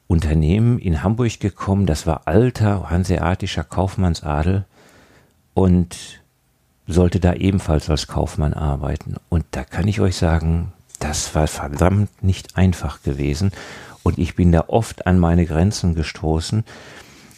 Unternehmen 0.06 0.78
in 0.78 1.02
Hamburg 1.02 1.40
gekommen, 1.40 1.86
das 1.86 2.06
war 2.06 2.22
alter 2.26 2.90
hanseatischer 2.90 3.64
Kaufmannsadel 3.64 4.64
und 5.54 6.22
sollte 6.86 7.20
da 7.20 7.34
ebenfalls 7.34 7.88
als 7.88 8.06
Kaufmann 8.06 8.54
arbeiten. 8.54 9.16
Und 9.28 9.44
da 9.52 9.64
kann 9.64 9.88
ich 9.88 10.00
euch 10.00 10.16
sagen, 10.16 10.72
das 10.98 11.34
war 11.34 11.46
verdammt 11.46 12.22
nicht 12.22 12.56
einfach 12.56 13.02
gewesen 13.02 13.52
und 14.02 14.18
ich 14.18 14.34
bin 14.34 14.52
da 14.52 14.64
oft 14.68 15.06
an 15.06 15.18
meine 15.18 15.46
Grenzen 15.46 15.94
gestoßen, 15.94 16.64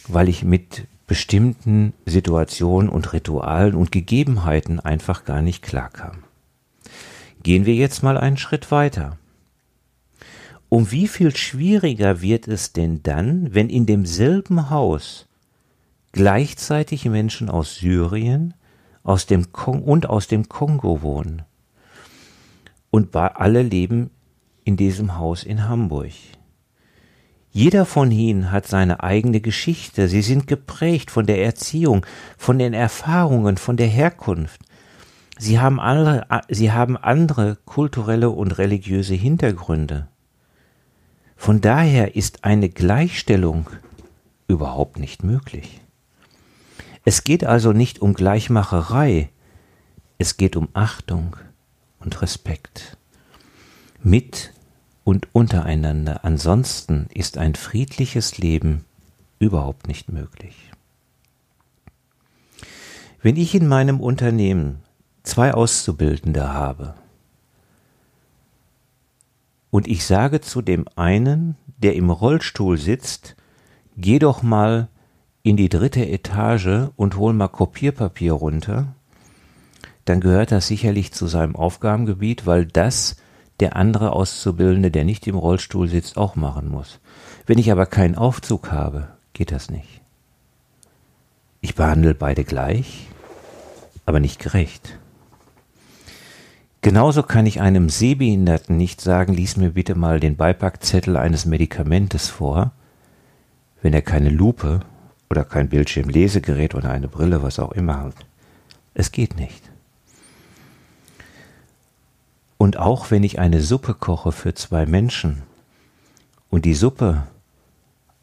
weil 0.07 0.29
ich 0.29 0.43
mit 0.43 0.87
bestimmten 1.07 1.93
Situationen 2.05 2.89
und 2.89 3.13
Ritualen 3.13 3.75
und 3.75 3.91
Gegebenheiten 3.91 4.79
einfach 4.79 5.23
gar 5.23 5.41
nicht 5.41 5.63
klarkam. 5.63 6.23
Gehen 7.43 7.65
wir 7.65 7.75
jetzt 7.75 8.01
mal 8.01 8.17
einen 8.17 8.37
Schritt 8.37 8.71
weiter. 8.71 9.17
Um 10.75 10.91
wie 10.91 11.07
viel 11.07 11.33
schwieriger 11.33 12.21
wird 12.21 12.49
es 12.49 12.73
denn 12.73 13.01
dann, 13.01 13.53
wenn 13.53 13.69
in 13.69 13.85
demselben 13.85 14.69
Haus 14.69 15.25
gleichzeitig 16.11 17.05
Menschen 17.05 17.49
aus 17.49 17.75
Syrien 17.75 18.53
aus 19.01 19.25
dem 19.25 19.53
Kong 19.53 19.83
und 19.83 20.09
aus 20.09 20.27
dem 20.27 20.49
Kongo 20.49 21.01
wohnen? 21.01 21.43
Und 22.89 23.15
alle 23.15 23.61
leben 23.61 24.09
in 24.65 24.75
diesem 24.75 25.17
Haus 25.17 25.45
in 25.45 25.65
Hamburg. 25.65 26.11
Jeder 27.51 27.85
von 27.85 28.11
ihnen 28.11 28.51
hat 28.51 28.67
seine 28.67 29.01
eigene 29.01 29.39
Geschichte. 29.39 30.09
Sie 30.09 30.21
sind 30.21 30.45
geprägt 30.45 31.09
von 31.09 31.25
der 31.25 31.41
Erziehung, 31.41 32.05
von 32.37 32.59
den 32.59 32.73
Erfahrungen, 32.73 33.55
von 33.55 33.77
der 33.77 33.87
Herkunft. 33.87 34.59
Sie 35.37 35.57
haben 35.57 35.79
andere, 35.79 36.27
sie 36.49 36.73
haben 36.73 36.97
andere 36.97 37.57
kulturelle 37.63 38.29
und 38.29 38.57
religiöse 38.57 39.13
Hintergründe. 39.13 40.09
Von 41.35 41.61
daher 41.61 42.15
ist 42.15 42.43
eine 42.43 42.69
Gleichstellung 42.69 43.69
überhaupt 44.47 44.99
nicht 44.99 45.23
möglich. 45.23 45.81
Es 47.03 47.23
geht 47.23 47.43
also 47.43 47.71
nicht 47.71 47.99
um 47.99 48.13
Gleichmacherei, 48.13 49.29
es 50.17 50.37
geht 50.37 50.55
um 50.55 50.69
Achtung 50.73 51.35
und 51.99 52.21
Respekt. 52.21 52.97
Mit 54.01 54.53
und 55.03 55.27
untereinander. 55.33 56.25
Ansonsten 56.25 57.07
ist 57.13 57.37
ein 57.37 57.55
friedliches 57.55 58.37
Leben 58.37 58.85
überhaupt 59.39 59.87
nicht 59.87 60.09
möglich. 60.09 60.71
Wenn 63.21 63.37
ich 63.37 63.55
in 63.55 63.67
meinem 63.67 63.99
Unternehmen 63.99 64.83
zwei 65.23 65.53
Auszubildende 65.53 66.53
habe 66.53 66.95
und 69.75 69.89
ich 69.89 70.05
sage 70.05 70.39
zu 70.39 70.61
dem 70.61 70.85
einen, 70.95 71.57
der 71.79 71.95
im 71.95 72.09
Rollstuhl 72.09 72.77
sitzt, 72.77 73.35
geh 73.97 74.19
doch 74.19 74.41
mal 74.41 74.87
in 75.43 75.57
die 75.57 75.67
dritte 75.67 76.07
Etage 76.07 76.91
und 76.95 77.17
hol 77.17 77.33
mal 77.33 77.49
Kopierpapier 77.49 78.31
runter, 78.31 78.95
dann 80.05 80.21
gehört 80.21 80.53
das 80.53 80.67
sicherlich 80.67 81.11
zu 81.11 81.27
seinem 81.27 81.57
Aufgabengebiet, 81.57 82.45
weil 82.45 82.65
das 82.65 83.17
der 83.59 83.75
andere 83.75 84.13
Auszubildende, 84.13 84.91
der 84.91 85.03
nicht 85.03 85.27
im 85.27 85.35
Rollstuhl 85.35 85.89
sitzt, 85.89 86.15
auch 86.15 86.37
machen 86.37 86.69
muss. 86.69 87.01
Wenn 87.45 87.57
ich 87.57 87.69
aber 87.69 87.85
keinen 87.85 88.15
Aufzug 88.15 88.71
habe, 88.71 89.09
geht 89.33 89.51
das 89.51 89.69
nicht. 89.69 89.99
Ich 91.59 91.75
behandle 91.75 92.15
beide 92.15 92.45
gleich, 92.45 93.07
aber 94.05 94.21
nicht 94.21 94.39
gerecht. 94.39 94.99
Genauso 96.85 97.23
kann 97.23 97.47
ich 97.47 97.61
einem 97.61 97.89
Sehbehinderten 97.89 98.77
nicht 98.77 99.01
sagen, 99.01 99.33
lies 99.33 99.57
mir 99.57 99.71
bitte 99.71 99.95
mal 99.95 100.19
den 100.19 100.35
Beipackzettel 100.35 101.17
eines 101.17 101.47
Medikamentes 101.47 102.29
vor, 102.29 102.73
wenn 103.81 103.91
er 103.91 104.03
keine 104.03 104.29
Lupe 104.29 104.81
oder 105.31 105.45
kein 105.45 105.67
Bildschirmlesegerät 105.67 106.75
oder 106.75 106.91
eine 106.91 107.07
Brille, 107.07 107.41
was 107.41 107.57
auch 107.57 107.71
immer 107.71 108.01
hat. 108.01 108.13
Es 108.93 109.11
geht 109.11 109.35
nicht. 109.35 109.63
Und 112.59 112.77
auch 112.77 113.09
wenn 113.09 113.23
ich 113.23 113.39
eine 113.39 113.61
Suppe 113.61 113.95
koche 113.95 114.31
für 114.31 114.53
zwei 114.53 114.85
Menschen 114.85 115.41
und 116.51 116.65
die 116.65 116.75
Suppe 116.75 117.23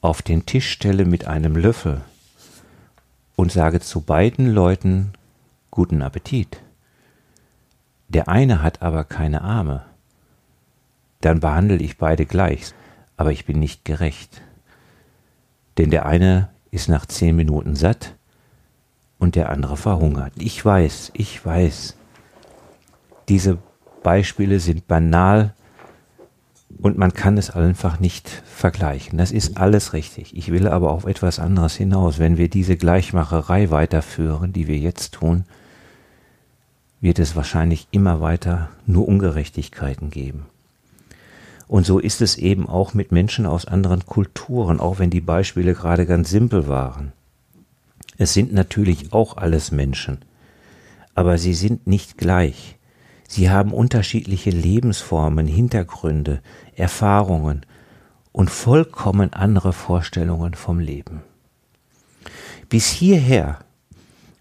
auf 0.00 0.22
den 0.22 0.46
Tisch 0.46 0.70
stelle 0.70 1.04
mit 1.04 1.26
einem 1.26 1.56
Löffel 1.56 2.02
und 3.34 3.50
sage 3.50 3.80
zu 3.80 4.02
beiden 4.02 4.54
Leuten 4.54 5.14
guten 5.72 6.00
Appetit, 6.00 6.60
der 8.14 8.28
eine 8.28 8.62
hat 8.62 8.82
aber 8.82 9.04
keine 9.04 9.42
Arme, 9.42 9.84
dann 11.20 11.40
behandle 11.40 11.76
ich 11.76 11.98
beide 11.98 12.26
gleich, 12.26 12.74
aber 13.16 13.32
ich 13.32 13.46
bin 13.46 13.58
nicht 13.58 13.84
gerecht. 13.84 14.42
Denn 15.78 15.90
der 15.90 16.06
eine 16.06 16.50
ist 16.70 16.88
nach 16.88 17.06
zehn 17.06 17.36
Minuten 17.36 17.76
satt 17.76 18.14
und 19.18 19.36
der 19.36 19.50
andere 19.50 19.76
verhungert. 19.76 20.32
Ich 20.36 20.64
weiß, 20.64 21.12
ich 21.14 21.44
weiß, 21.44 21.96
diese 23.28 23.58
Beispiele 24.02 24.60
sind 24.60 24.88
banal 24.88 25.54
und 26.78 26.98
man 26.98 27.14
kann 27.14 27.38
es 27.38 27.50
einfach 27.50 28.00
nicht 28.00 28.28
vergleichen. 28.28 29.18
Das 29.18 29.30
ist 29.30 29.56
alles 29.58 29.92
richtig. 29.92 30.36
Ich 30.36 30.50
will 30.50 30.66
aber 30.66 30.90
auf 30.90 31.04
etwas 31.04 31.38
anderes 31.38 31.76
hinaus. 31.76 32.18
Wenn 32.18 32.36
wir 32.36 32.48
diese 32.48 32.76
Gleichmacherei 32.76 33.70
weiterführen, 33.70 34.52
die 34.52 34.66
wir 34.66 34.78
jetzt 34.78 35.14
tun, 35.14 35.44
wird 37.02 37.18
es 37.18 37.36
wahrscheinlich 37.36 37.88
immer 37.90 38.22
weiter 38.22 38.70
nur 38.86 39.06
Ungerechtigkeiten 39.06 40.08
geben. 40.08 40.46
Und 41.66 41.84
so 41.84 41.98
ist 41.98 42.22
es 42.22 42.38
eben 42.38 42.68
auch 42.68 42.94
mit 42.94 43.12
Menschen 43.12 43.44
aus 43.44 43.66
anderen 43.66 44.06
Kulturen, 44.06 44.78
auch 44.80 44.98
wenn 44.98 45.10
die 45.10 45.20
Beispiele 45.20 45.74
gerade 45.74 46.06
ganz 46.06 46.30
simpel 46.30 46.68
waren. 46.68 47.12
Es 48.18 48.34
sind 48.34 48.52
natürlich 48.52 49.12
auch 49.12 49.36
alles 49.36 49.72
Menschen, 49.72 50.18
aber 51.14 51.38
sie 51.38 51.54
sind 51.54 51.86
nicht 51.86 52.18
gleich. 52.18 52.78
Sie 53.26 53.50
haben 53.50 53.72
unterschiedliche 53.72 54.50
Lebensformen, 54.50 55.46
Hintergründe, 55.46 56.40
Erfahrungen 56.76 57.66
und 58.30 58.50
vollkommen 58.50 59.32
andere 59.32 59.72
Vorstellungen 59.72 60.54
vom 60.54 60.78
Leben. 60.78 61.22
Bis 62.68 62.86
hierher 62.88 63.60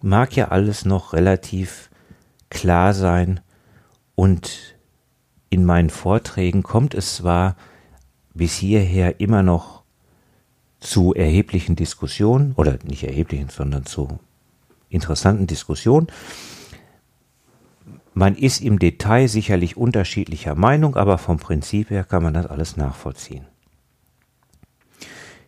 mag 0.02 0.36
ja 0.36 0.50
alles 0.50 0.86
noch 0.86 1.14
relativ 1.14 1.90
klar 2.52 2.94
sein 2.94 3.40
und 4.14 4.78
in 5.50 5.66
meinen 5.66 5.90
Vorträgen 5.90 6.62
kommt 6.62 6.94
es 6.94 7.16
zwar 7.16 7.56
bis 8.34 8.56
hierher 8.56 9.20
immer 9.20 9.42
noch 9.42 9.82
zu 10.80 11.14
erheblichen 11.14 11.76
Diskussionen, 11.76 12.54
oder 12.54 12.78
nicht 12.84 13.04
erheblichen, 13.04 13.50
sondern 13.50 13.86
zu 13.86 14.20
interessanten 14.90 15.48
Diskussionen. 15.48 16.08
Man 18.14 18.36
ist 18.36 18.62
im 18.62 18.80
Detail 18.80 19.28
sicherlich 19.28 19.78
unterschiedlicher 19.78 20.56
Meinung, 20.56 20.96
aber 20.96 21.18
vom 21.18 21.38
Prinzip 21.38 21.90
her 21.90 22.04
kann 22.04 22.24
man 22.24 22.34
das 22.34 22.46
alles 22.46 22.78
nachvollziehen. 22.78 23.46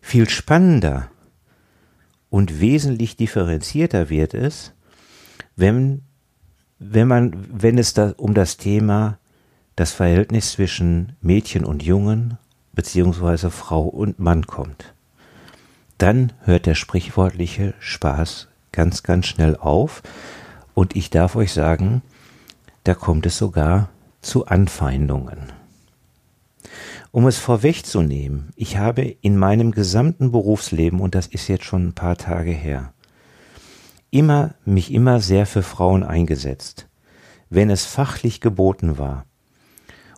Viel 0.02 0.30
spannender 0.30 1.10
und 2.30 2.60
wesentlich 2.60 3.16
differenzierter 3.16 4.10
wird 4.10 4.34
es, 4.34 4.74
wenn, 5.56 6.04
wenn 6.92 7.08
man, 7.08 7.34
wenn 7.52 7.78
es 7.78 7.94
da 7.94 8.14
um 8.18 8.34
das 8.34 8.58
Thema 8.58 9.18
das 9.76 9.92
Verhältnis 9.92 10.52
zwischen 10.52 11.16
Mädchen 11.22 11.66
und 11.66 11.84
Jungen 11.84 12.38
beziehungsweise 12.74 13.50
Frau 13.50 13.84
und 13.84 14.20
Mann 14.20 14.46
kommt. 14.46 14.94
Dann 15.98 16.34
hört 16.42 16.66
der 16.66 16.76
sprichwörtliche 16.76 17.74
Spaß 17.80 18.50
ganz, 18.72 19.04
ganz 19.04 19.28
schnell 19.28 19.56
auf 19.56 20.04
und 20.74 20.96
ich 20.96 21.10
darf 21.10 21.36
euch 21.36 21.54
sagen, 21.54 22.02
da 22.84 22.94
kommt 22.94 23.26
es 23.26 23.38
sogar 23.38 23.90
zu 24.22 24.46
Anfeindungen. 24.46 25.52
Um 27.12 27.28
es 27.28 27.38
vorwegzunehmen, 27.38 28.50
ich 28.56 28.78
habe 28.78 29.04
in 29.04 29.38
meinem 29.38 29.72
gesamten 29.72 30.32
Berufsleben, 30.32 31.00
und 31.00 31.14
das 31.14 31.28
ist 31.28 31.48
jetzt 31.48 31.66
schon 31.66 31.88
ein 31.88 31.94
paar 31.94 32.18
Tage 32.18 32.52
her, 32.52 32.93
immer, 34.14 34.54
mich 34.66 34.94
immer 34.94 35.20
sehr 35.20 35.46
für 35.46 35.64
Frauen 35.64 36.04
eingesetzt, 36.04 36.88
wenn 37.50 37.70
es 37.70 37.86
fachlich 37.86 38.42
geboten 38.42 38.98
war, 38.98 39.26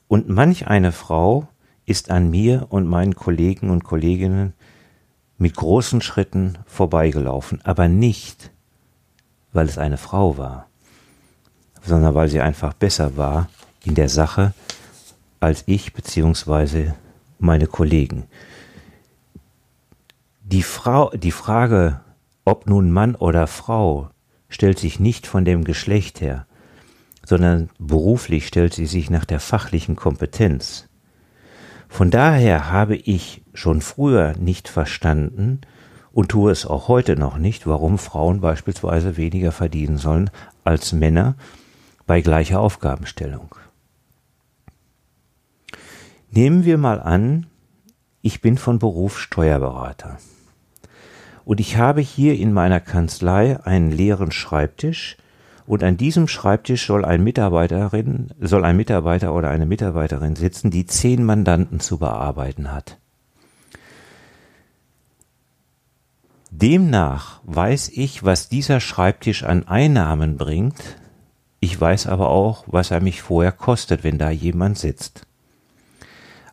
und 0.07 0.29
manch 0.29 0.67
eine 0.67 0.91
Frau 0.91 1.47
ist 1.85 2.11
an 2.11 2.29
mir 2.29 2.67
und 2.69 2.87
meinen 2.87 3.15
Kollegen 3.15 3.69
und 3.71 3.83
Kolleginnen 3.83 4.53
mit 5.37 5.55
großen 5.55 6.01
Schritten 6.01 6.57
vorbeigelaufen, 6.65 7.59
aber 7.63 7.87
nicht, 7.87 8.51
weil 9.51 9.67
es 9.67 9.77
eine 9.77 9.97
Frau 9.97 10.37
war, 10.37 10.67
sondern 11.81 12.13
weil 12.13 12.29
sie 12.29 12.41
einfach 12.41 12.73
besser 12.73 13.17
war 13.17 13.49
in 13.83 13.95
der 13.95 14.09
Sache 14.09 14.53
als 15.39 15.63
ich 15.67 15.93
beziehungsweise 15.93 16.95
meine 17.37 17.67
Kollegen. 17.67 18.25
Die, 20.41 20.63
Frau, 20.63 21.11
die 21.11 21.31
Frage, 21.31 22.01
ob 22.45 22.67
nun 22.67 22.91
Mann 22.91 23.15
oder 23.15 23.47
Frau, 23.47 24.09
stellt 24.49 24.77
sich 24.79 24.99
nicht 24.99 25.25
von 25.27 25.43
dem 25.43 25.63
Geschlecht 25.63 26.21
her, 26.21 26.45
sondern 27.25 27.69
beruflich 27.79 28.47
stellt 28.47 28.73
sie 28.73 28.85
sich 28.85 29.09
nach 29.09 29.25
der 29.25 29.39
fachlichen 29.39 29.95
Kompetenz. 29.95 30.87
Von 31.89 32.11
daher 32.11 32.71
habe 32.71 32.95
ich 32.95 33.43
schon 33.53 33.81
früher 33.81 34.33
nicht 34.37 34.69
verstanden 34.69 35.61
und 36.13 36.29
tue 36.29 36.51
es 36.51 36.65
auch 36.65 36.87
heute 36.87 37.17
noch 37.17 37.37
nicht, 37.37 37.67
warum 37.67 37.97
Frauen 37.97 38.41
beispielsweise 38.41 39.17
weniger 39.17 39.51
verdienen 39.51 39.97
sollen 39.97 40.29
als 40.63 40.93
Männer 40.93 41.35
bei 42.05 42.21
gleicher 42.21 42.59
Aufgabenstellung. 42.59 43.55
Nehmen 46.29 46.63
wir 46.63 46.77
mal 46.77 47.01
an, 47.01 47.47
ich 48.21 48.41
bin 48.41 48.57
von 48.57 48.77
Beruf 48.77 49.19
Steuerberater 49.19 50.17
und 51.45 51.59
ich 51.59 51.77
habe 51.77 52.01
hier 52.01 52.37
in 52.37 52.51
meiner 52.51 52.79
Kanzlei 52.79 53.63
einen 53.63 53.91
leeren 53.91 54.31
Schreibtisch, 54.31 55.17
und 55.67 55.83
an 55.83 55.97
diesem 55.97 56.27
Schreibtisch 56.27 56.85
soll 56.85 57.05
ein 57.05 57.23
Mitarbeiterin, 57.23 58.27
soll 58.39 58.63
ein 58.65 58.77
Mitarbeiter 58.77 59.33
oder 59.33 59.49
eine 59.49 59.65
Mitarbeiterin 59.65 60.35
sitzen, 60.35 60.69
die 60.69 60.85
zehn 60.85 61.23
Mandanten 61.23 61.79
zu 61.79 61.97
bearbeiten 61.97 62.71
hat. 62.71 62.97
Demnach 66.51 67.41
weiß 67.43 67.89
ich, 67.89 68.23
was 68.23 68.47
dieser 68.47 68.79
Schreibtisch 68.79 69.43
an 69.43 69.67
Einnahmen 69.67 70.37
bringt. 70.37 70.97
Ich 71.59 71.79
weiß 71.79 72.07
aber 72.07 72.29
auch, 72.29 72.63
was 72.67 72.91
er 72.91 73.01
mich 73.01 73.23
vorher 73.23 73.51
kostet, 73.51 74.03
wenn 74.03 74.19
da 74.19 74.29
jemand 74.29 74.77
sitzt. 74.77 75.25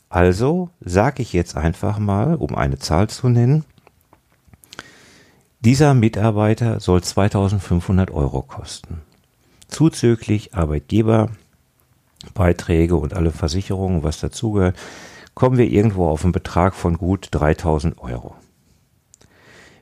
Also 0.08 0.70
sage 0.80 1.22
ich 1.22 1.32
jetzt 1.32 1.56
einfach 1.56 1.98
mal, 1.98 2.34
um 2.34 2.54
eine 2.54 2.78
Zahl 2.78 3.08
zu 3.08 3.28
nennen, 3.28 3.64
dieser 5.64 5.94
Mitarbeiter 5.94 6.80
soll 6.80 7.02
2500 7.02 8.10
Euro 8.10 8.42
kosten. 8.42 9.00
Zuzüglich 9.68 10.54
Arbeitgeberbeiträge 10.54 12.96
und 12.96 13.14
alle 13.14 13.30
Versicherungen, 13.30 14.02
was 14.02 14.20
dazugehört, 14.20 14.76
kommen 15.34 15.56
wir 15.56 15.70
irgendwo 15.70 16.08
auf 16.08 16.24
einen 16.24 16.32
Betrag 16.32 16.74
von 16.74 16.98
gut 16.98 17.28
3000 17.30 17.98
Euro. 17.98 18.34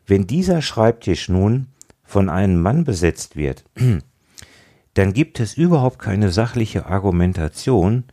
Wenn 0.07 0.27
dieser 0.27 0.61
Schreibtisch 0.61 1.29
nun 1.29 1.69
von 2.05 2.29
einem 2.29 2.61
Mann 2.61 2.85
besetzt 2.85 3.37
wird, 3.37 3.65
dann 4.95 5.13
gibt 5.13 5.41
es 5.41 5.55
überhaupt 5.55 5.99
keine 5.99 6.31
sachliche 6.31 6.87
Argumentation, 6.87 8.05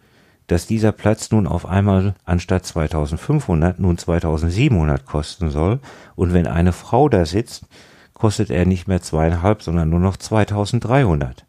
dass 0.47 0.65
dieser 0.65 0.93
Platz 0.93 1.29
nun 1.31 1.45
auf 1.45 1.65
einmal 1.65 2.15
anstatt 2.25 2.65
2500 2.65 3.79
nun 3.79 3.97
2700 3.97 5.05
kosten 5.05 5.49
soll 5.49 5.79
und 6.15 6.33
wenn 6.33 6.47
eine 6.47 6.71
Frau 6.71 7.09
da 7.09 7.25
sitzt, 7.25 7.65
kostet 8.13 8.49
er 8.49 8.65
nicht 8.65 8.87
mehr 8.87 9.01
zweieinhalb, 9.01 9.61
sondern 9.61 9.89
nur 9.89 9.99
noch 9.99 10.17
2300 10.17 11.45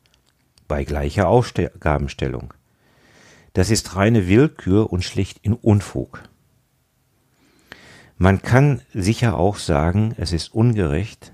bei 0.66 0.84
gleicher 0.84 1.28
Aufgabenstellung. 1.28 2.52
Das 3.54 3.70
ist 3.70 3.96
reine 3.96 4.28
Willkür 4.28 4.92
und 4.92 5.02
schlicht 5.02 5.38
in 5.42 5.54
Unfug. 5.54 6.22
Man 8.18 8.42
kann 8.42 8.82
sicher 8.92 9.38
auch 9.38 9.56
sagen, 9.56 10.14
es 10.18 10.32
ist 10.32 10.52
ungerecht. 10.52 11.32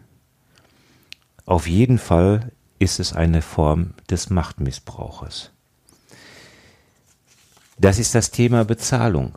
Auf 1.46 1.66
jeden 1.66 1.98
Fall 1.98 2.52
ist 2.78 3.00
es 3.00 3.14
eine 3.14 3.42
Form 3.42 3.94
des 4.10 4.30
Machtmissbrauches. 4.30 5.53
Das 7.78 7.98
ist 7.98 8.14
das 8.14 8.30
Thema 8.30 8.64
Bezahlung. 8.64 9.36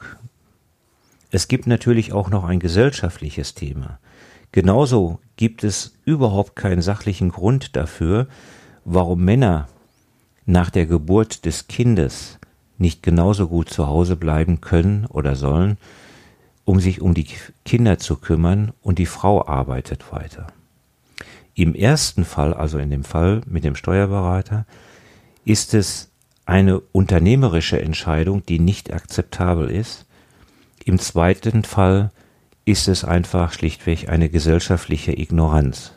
Es 1.31 1.47
gibt 1.47 1.67
natürlich 1.67 2.13
auch 2.13 2.29
noch 2.29 2.43
ein 2.43 2.59
gesellschaftliches 2.59 3.55
Thema. 3.55 3.99
Genauso 4.51 5.19
gibt 5.35 5.63
es 5.63 5.95
überhaupt 6.05 6.55
keinen 6.55 6.81
sachlichen 6.81 7.29
Grund 7.29 7.75
dafür, 7.75 8.27
warum 8.85 9.23
Männer 9.23 9.67
nach 10.45 10.69
der 10.69 10.85
Geburt 10.85 11.45
des 11.45 11.67
Kindes 11.67 12.39
nicht 12.77 13.03
genauso 13.03 13.47
gut 13.47 13.69
zu 13.69 13.87
Hause 13.87 14.15
bleiben 14.15 14.61
können 14.61 15.05
oder 15.07 15.35
sollen, 15.35 15.77
um 16.63 16.79
sich 16.79 17.01
um 17.01 17.13
die 17.13 17.27
Kinder 17.65 17.97
zu 17.97 18.15
kümmern 18.17 18.71
und 18.81 18.99
die 18.99 19.05
Frau 19.05 19.45
arbeitet 19.45 20.11
weiter. 20.11 20.47
Im 21.55 21.73
ersten 21.73 22.23
Fall, 22.23 22.53
also 22.53 22.77
in 22.77 22.91
dem 22.91 23.03
Fall 23.03 23.41
mit 23.47 23.63
dem 23.63 23.75
Steuerberater, 23.75 24.65
ist 25.43 25.73
es 25.73 26.11
eine 26.47 26.79
unternehmerische 26.79 27.79
Entscheidung, 27.79 28.45
die 28.45 28.59
nicht 28.59 28.93
akzeptabel 28.93 29.69
ist. 29.69 30.05
Im 30.85 30.97
zweiten 30.97 31.63
Fall 31.63 32.11
ist 32.63 32.87
es 32.87 33.03
einfach 33.03 33.51
schlichtweg 33.51 34.09
eine 34.09 34.29
gesellschaftliche 34.29 35.11
Ignoranz. 35.11 35.93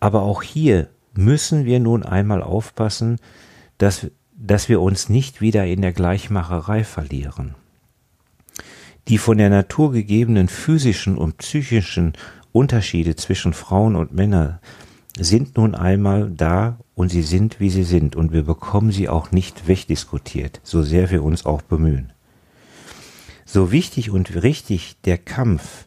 Aber 0.00 0.22
auch 0.22 0.42
hier 0.42 0.88
müssen 1.14 1.64
wir 1.64 1.78
nun 1.78 2.02
einmal 2.02 2.42
aufpassen, 2.42 3.18
dass, 3.78 4.08
dass 4.36 4.68
wir 4.68 4.80
uns 4.80 5.08
nicht 5.08 5.40
wieder 5.40 5.66
in 5.66 5.82
der 5.82 5.92
Gleichmacherei 5.92 6.82
verlieren. 6.82 7.54
Die 9.06 9.18
von 9.18 9.38
der 9.38 9.50
Natur 9.50 9.92
gegebenen 9.92 10.48
physischen 10.48 11.16
und 11.16 11.38
psychischen 11.38 12.14
Unterschiede 12.52 13.14
zwischen 13.14 13.52
Frauen 13.52 13.94
und 13.94 14.12
Männern 14.12 14.58
sind 15.20 15.56
nun 15.56 15.74
einmal 15.74 16.30
da 16.30 16.78
und 16.94 17.10
sie 17.10 17.22
sind, 17.22 17.60
wie 17.60 17.70
sie 17.70 17.84
sind 17.84 18.16
und 18.16 18.32
wir 18.32 18.42
bekommen 18.42 18.90
sie 18.90 19.08
auch 19.08 19.32
nicht 19.32 19.68
wegdiskutiert, 19.68 20.60
so 20.62 20.82
sehr 20.82 21.10
wir 21.10 21.22
uns 21.22 21.46
auch 21.46 21.62
bemühen. 21.62 22.12
So 23.44 23.72
wichtig 23.72 24.10
und 24.10 24.42
richtig 24.42 24.96
der 25.04 25.18
Kampf 25.18 25.86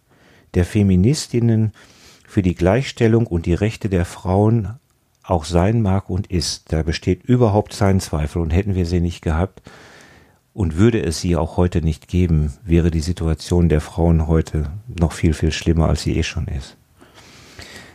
der 0.54 0.66
Feministinnen 0.66 1.72
für 2.28 2.42
die 2.42 2.56
Gleichstellung 2.56 3.26
und 3.26 3.46
die 3.46 3.54
Rechte 3.54 3.90
der 3.90 4.06
Frauen 4.06 4.76
auch 5.24 5.46
sein 5.46 5.82
mag 5.82 6.10
und 6.10 6.28
ist, 6.28 6.72
da 6.72 6.84
besteht 6.84 7.24
überhaupt 7.24 7.78
kein 7.78 8.00
Zweifel 8.00 8.42
und 8.42 8.52
hätten 8.52 8.76
wir 8.76 8.86
sie 8.86 9.00
nicht 9.00 9.22
gehabt 9.22 9.62
und 10.54 10.78
würde 10.78 11.02
es 11.02 11.22
sie 11.22 11.36
auch 11.36 11.58
heute 11.58 11.82
nicht 11.82 12.08
geben, 12.08 12.54
wäre 12.64 12.92
die 12.92 13.00
Situation 13.00 13.70
der 13.70 13.82
Frauen 13.82 14.28
heute 14.28 14.72
noch 14.88 15.14
viel, 15.14 15.34
viel 15.34 15.52
schlimmer, 15.52 15.90
als 15.90 16.04
sie 16.04 16.18
eh 16.18 16.24
schon 16.24 16.48
ist. 16.48 16.78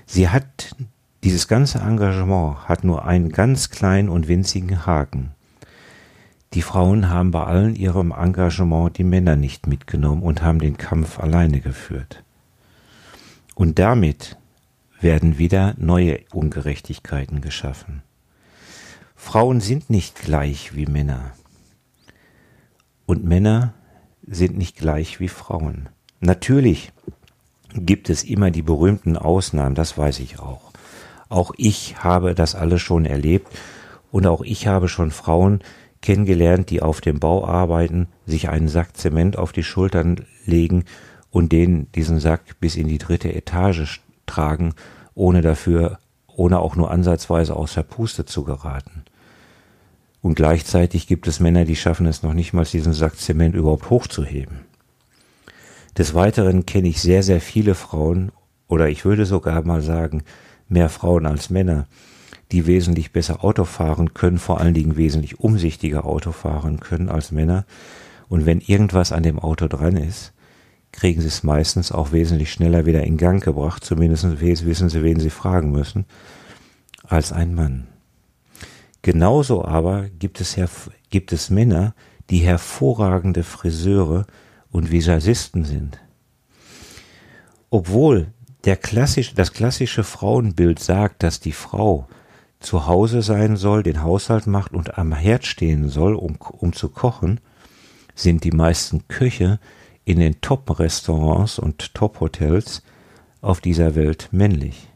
Sie 0.06 0.28
hat, 0.28 0.74
dieses 1.24 1.48
ganze 1.48 1.78
Engagement 1.78 2.68
hat 2.68 2.84
nur 2.84 3.04
einen 3.04 3.30
ganz 3.30 3.70
kleinen 3.70 4.08
und 4.08 4.28
winzigen 4.28 4.86
Haken. 4.86 5.32
Die 6.54 6.62
Frauen 6.62 7.10
haben 7.10 7.30
bei 7.30 7.44
allen 7.44 7.74
ihrem 7.74 8.12
Engagement 8.12 8.96
die 8.96 9.04
Männer 9.04 9.36
nicht 9.36 9.66
mitgenommen 9.66 10.22
und 10.22 10.42
haben 10.42 10.60
den 10.60 10.78
Kampf 10.78 11.18
alleine 11.18 11.60
geführt. 11.60 12.22
Und 13.54 13.78
damit 13.78 14.36
werden 15.00 15.38
wieder 15.38 15.74
neue 15.76 16.20
Ungerechtigkeiten 16.32 17.40
geschaffen. 17.40 18.02
Frauen 19.14 19.60
sind 19.60 19.90
nicht 19.90 20.14
gleich 20.22 20.74
wie 20.74 20.86
Männer. 20.86 21.32
Und 23.04 23.24
Männer 23.24 23.74
sind 24.26 24.56
nicht 24.56 24.76
gleich 24.76 25.18
wie 25.18 25.28
Frauen. 25.28 25.88
Natürlich 26.20 26.92
gibt 27.74 28.10
es 28.10 28.24
immer 28.24 28.50
die 28.50 28.62
berühmten 28.62 29.16
Ausnahmen, 29.16 29.74
das 29.74 29.98
weiß 29.98 30.20
ich 30.20 30.38
auch. 30.38 30.67
Auch 31.28 31.52
ich 31.56 32.02
habe 32.02 32.34
das 32.34 32.54
alles 32.54 32.80
schon 32.80 33.04
erlebt 33.04 33.48
und 34.10 34.26
auch 34.26 34.42
ich 34.42 34.66
habe 34.66 34.88
schon 34.88 35.10
Frauen 35.10 35.60
kennengelernt, 36.00 36.70
die 36.70 36.82
auf 36.82 37.00
dem 37.00 37.20
Bau 37.20 37.46
arbeiten, 37.46 38.08
sich 38.26 38.48
einen 38.48 38.68
Sack 38.68 38.96
Zement 38.96 39.36
auf 39.36 39.52
die 39.52 39.64
Schultern 39.64 40.24
legen 40.46 40.84
und 41.30 41.52
den 41.52 41.90
diesen 41.92 42.20
Sack 42.20 42.60
bis 42.60 42.76
in 42.76 42.88
die 42.88 42.98
dritte 42.98 43.34
Etage 43.34 44.00
tragen, 44.26 44.74
ohne 45.14 45.42
dafür, 45.42 45.98
ohne 46.26 46.60
auch 46.60 46.76
nur 46.76 46.90
ansatzweise 46.90 47.56
aus 47.56 47.74
der 47.74 47.82
Puste 47.82 48.24
zu 48.24 48.44
geraten. 48.44 49.04
Und 50.20 50.34
gleichzeitig 50.34 51.06
gibt 51.06 51.28
es 51.28 51.40
Männer, 51.40 51.64
die 51.64 51.76
schaffen 51.76 52.06
es 52.06 52.22
noch 52.22 52.34
nicht 52.34 52.52
mal, 52.52 52.64
diesen 52.64 52.92
Sack 52.92 53.16
Zement 53.16 53.54
überhaupt 53.54 53.90
hochzuheben. 53.90 54.60
Des 55.96 56.14
Weiteren 56.14 56.66
kenne 56.66 56.88
ich 56.88 57.00
sehr, 57.00 57.22
sehr 57.22 57.40
viele 57.40 57.74
Frauen, 57.74 58.32
oder 58.68 58.88
ich 58.88 59.04
würde 59.04 59.26
sogar 59.26 59.64
mal 59.64 59.80
sagen, 59.80 60.22
mehr 60.68 60.88
Frauen 60.88 61.26
als 61.26 61.50
Männer, 61.50 61.86
die 62.52 62.66
wesentlich 62.66 63.12
besser 63.12 63.44
Auto 63.44 63.64
fahren 63.64 64.14
können, 64.14 64.38
vor 64.38 64.60
allen 64.60 64.74
Dingen 64.74 64.96
wesentlich 64.96 65.40
umsichtiger 65.40 66.04
Auto 66.04 66.32
fahren 66.32 66.80
können 66.80 67.08
als 67.08 67.32
Männer. 67.32 67.64
Und 68.28 68.46
wenn 68.46 68.60
irgendwas 68.60 69.12
an 69.12 69.22
dem 69.22 69.38
Auto 69.38 69.68
dran 69.68 69.96
ist, 69.96 70.32
kriegen 70.92 71.20
sie 71.20 71.28
es 71.28 71.42
meistens 71.42 71.92
auch 71.92 72.12
wesentlich 72.12 72.52
schneller 72.52 72.86
wieder 72.86 73.02
in 73.04 73.16
Gang 73.16 73.42
gebracht, 73.42 73.84
zumindest 73.84 74.40
wissen 74.40 74.88
sie, 74.88 75.02
wen 75.02 75.20
sie 75.20 75.30
fragen 75.30 75.70
müssen, 75.70 76.06
als 77.04 77.32
ein 77.32 77.54
Mann. 77.54 77.86
Genauso 79.02 79.64
aber 79.64 80.08
gibt 80.08 80.40
es, 80.40 80.56
gibt 81.10 81.32
es 81.32 81.50
Männer, 81.50 81.94
die 82.30 82.38
hervorragende 82.38 83.44
Friseure 83.44 84.26
und 84.70 84.90
Visagisten 84.90 85.64
sind. 85.64 85.98
Obwohl 87.70 88.28
der 88.64 88.76
klassisch, 88.76 89.34
das 89.34 89.52
klassische 89.52 90.04
Frauenbild 90.04 90.78
sagt, 90.78 91.22
dass 91.22 91.40
die 91.40 91.52
Frau 91.52 92.08
zu 92.60 92.86
Hause 92.86 93.22
sein 93.22 93.56
soll, 93.56 93.82
den 93.82 94.02
Haushalt 94.02 94.46
macht 94.46 94.72
und 94.72 94.98
am 94.98 95.12
Herd 95.12 95.46
stehen 95.46 95.88
soll, 95.88 96.14
um, 96.14 96.36
um 96.36 96.72
zu 96.72 96.88
kochen, 96.88 97.40
sind 98.14 98.42
die 98.42 98.50
meisten 98.50 99.06
Köche 99.06 99.60
in 100.04 100.18
den 100.18 100.40
Top-Restaurants 100.40 101.58
und 101.58 101.94
Top-Hotels 101.94 102.82
auf 103.40 103.60
dieser 103.60 103.94
Welt 103.94 104.28
männlich. 104.32 104.88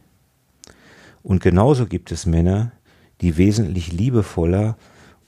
Und 1.22 1.40
genauso 1.40 1.86
gibt 1.86 2.10
es 2.10 2.26
Männer, 2.26 2.72
die 3.20 3.36
wesentlich 3.36 3.92
liebevoller 3.92 4.76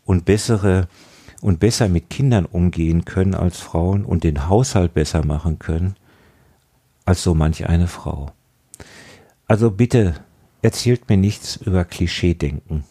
und 0.05 0.25
bessere 0.25 0.89
und 1.41 1.61
besser 1.61 1.89
mit 1.89 2.11
Kindern 2.11 2.47
umgehen 2.47 3.05
können 3.05 3.35
als 3.35 3.61
Frauen 3.61 4.05
und 4.05 4.25
den 4.25 4.49
Haushalt 4.49 4.95
besser 4.95 5.25
machen 5.25 5.61
können 5.61 5.95
als 7.05 7.23
so 7.23 7.35
manch 7.35 7.69
eine 7.69 7.89
Frau. 7.89 8.33
Also 9.47 9.71
bitte 9.71 10.15
erzählt 10.63 11.09
mir 11.09 11.17
nichts 11.17 11.57
über 11.57 11.85
Klischeedenken. 11.85 12.85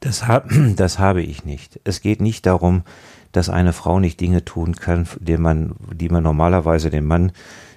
Das, 0.00 0.26
hab, 0.26 0.48
das 0.76 0.98
habe 0.98 1.22
ich 1.22 1.44
nicht. 1.44 1.80
Es 1.84 2.00
geht 2.00 2.20
nicht 2.20 2.46
darum, 2.46 2.82
dass 3.32 3.48
eine 3.48 3.72
Frau 3.72 3.98
nicht 3.98 4.20
Dinge 4.20 4.44
tun 4.44 4.76
kann, 4.76 5.08
die 5.18 5.36
man, 5.36 5.74
die 5.92 6.08
man 6.08 6.22
normalerweise 6.22 6.90
dem 6.90 7.06
Mann 7.06 7.32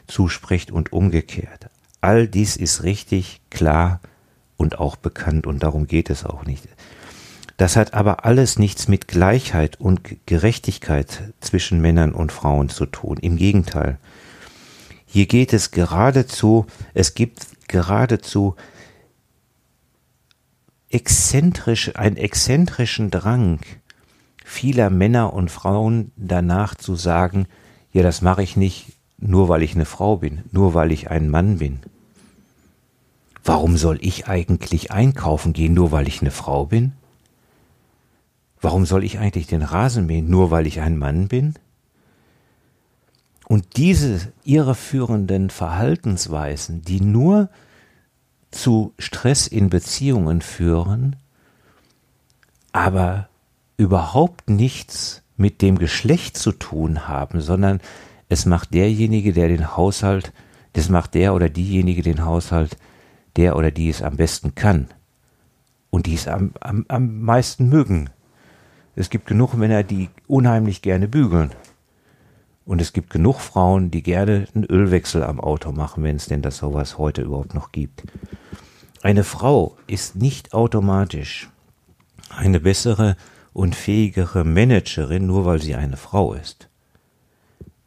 zuspricht 0.08 0.72
und 0.72 0.94
umgekehrt. 0.94 1.70
All 2.02 2.28
dies 2.28 2.58
ist 2.58 2.84
richtig, 2.84 3.42
klar 3.50 4.00
und 4.58 4.80
auch 4.80 4.96
bekannt 4.96 5.48
und 5.48 5.64
darum 5.64 5.88
geht 5.88 6.10
es 6.10 6.26
auch 6.26 6.46
nicht. 6.46 6.68
Das 7.58 7.78
hat 7.78 7.94
aber 7.94 8.26
alles 8.26 8.60
nichts 8.60 8.88
mit 8.88 9.08
Gleichheit 9.08 9.80
und 9.80 10.02
Gerechtigkeit 10.26 11.34
zwischen 11.40 11.82
Männern 11.82 12.14
und 12.14 12.34
Frauen 12.34 12.68
zu 12.70 12.86
tun. 12.86 13.18
Im 13.18 13.38
Gegenteil. 13.38 13.98
Hier 15.15 15.28
geht 15.28 15.54
es 15.54 15.71
geradezu, 15.71 16.65
es 16.93 17.13
gibt 17.13 17.47
geradezu 17.69 18.58
exzentrisch, 20.89 21.95
einen 21.95 22.17
exzentrischen 22.17 23.12
Drang 23.12 23.62
vieler 24.43 24.89
Männer 24.89 25.32
und 25.32 25.49
Frauen 25.51 26.12
danach 26.17 26.75
zu 26.75 26.97
sagen, 26.97 27.47
ja, 27.93 28.04
das 28.04 28.21
mache 28.21 28.43
ich 28.43 28.58
nicht 28.58 28.91
nur 29.17 29.47
weil 29.47 29.63
ich 29.63 29.73
eine 29.75 29.86
Frau 29.86 30.17
bin, 30.17 30.43
nur 30.51 30.73
weil 30.73 30.91
ich 30.91 31.10
ein 31.10 31.30
Mann 31.30 31.60
bin. 31.60 31.80
Warum 33.41 33.78
soll 33.78 33.99
ich 34.01 34.28
eigentlich 34.28 34.91
einkaufen 34.91 35.54
gehen, 35.54 35.73
nur 35.73 35.93
weil 35.93 36.10
ich 36.10 36.19
eine 36.19 36.32
Frau 36.32 36.65
bin? 36.65 36.91
Warum 38.60 38.86
soll 38.86 39.06
ich 39.06 39.17
eigentlich 39.17 39.47
den 39.47 39.62
Rasen 39.62 40.08
mähen, 40.08 40.30
nur 40.30 40.51
weil 40.51 40.67
ich 40.67 40.82
ein 40.82 40.97
Mann 40.97 41.30
bin? 41.30 41.56
Und 43.48 43.78
diese 43.78 44.34
irreführenden 44.44 45.50
Verhaltensweisen, 45.50 46.82
die 46.82 47.02
nur 47.02 47.50
zu 48.52 48.94
Stress 48.98 49.48
in 49.48 49.70
Beziehungen 49.70 50.42
führen, 50.42 51.16
aber 52.72 53.30
überhaupt 53.78 54.50
nichts 54.50 55.22
mit 55.38 55.62
dem 55.62 55.78
Geschlecht 55.78 56.38
zu 56.38 56.52
tun 56.52 57.08
haben, 57.08 57.42
sondern 57.42 57.82
es 58.30 58.46
macht 58.46 58.74
derjenige, 58.74 59.34
der 59.34 59.50
den 59.50 59.76
Haushalt, 59.76 60.34
das 60.74 60.90
macht 60.90 61.14
der 61.14 61.34
oder 61.34 61.50
diejenige 61.50 62.02
den 62.02 62.26
Haushalt, 62.26 62.78
der 63.36 63.56
oder 63.56 63.72
die 63.72 63.90
es 63.90 64.02
am 64.02 64.16
besten 64.16 64.56
kann 64.56 64.88
und 65.90 66.06
die 66.06 66.16
es 66.16 66.28
am, 66.28 66.54
am, 66.62 66.86
am 66.88 67.22
meisten 67.22 67.70
mögen. 67.70 68.10
Es 68.96 69.10
gibt 69.10 69.28
genug 69.28 69.54
Männer, 69.54 69.84
die 69.84 70.10
unheimlich 70.28 70.82
gerne 70.82 71.08
bügeln. 71.08 71.52
Und 72.65 72.82
es 72.82 72.93
gibt 72.93 73.12
genug 73.12 73.39
Frauen, 73.39 73.91
die 73.91 74.01
gerne 74.01 74.47
einen 74.54 74.65
Ölwechsel 74.65 75.23
am 75.23 75.39
Auto 75.39 75.71
machen, 75.71 76.04
wenn 76.04 76.15
es 76.15 76.25
denn 76.25 76.41
das 76.41 76.58
sowas 76.58 76.97
heute 76.97 77.21
überhaupt 77.21 77.54
noch 77.54 77.71
gibt. 77.71 78.04
Eine 79.04 79.23
Frau 79.23 79.78
ist 79.86 80.15
nicht 80.15 80.54
automatisch 80.54 81.49
eine 82.30 82.60
bessere 82.60 83.17
und 83.54 83.75
fähigere 83.75 84.43
Managerin, 84.43 85.28
nur 85.28 85.45
weil 85.45 85.62
sie 85.62 85.75
eine 85.75 85.95
Frau 85.95 86.34
ist. 86.34 86.67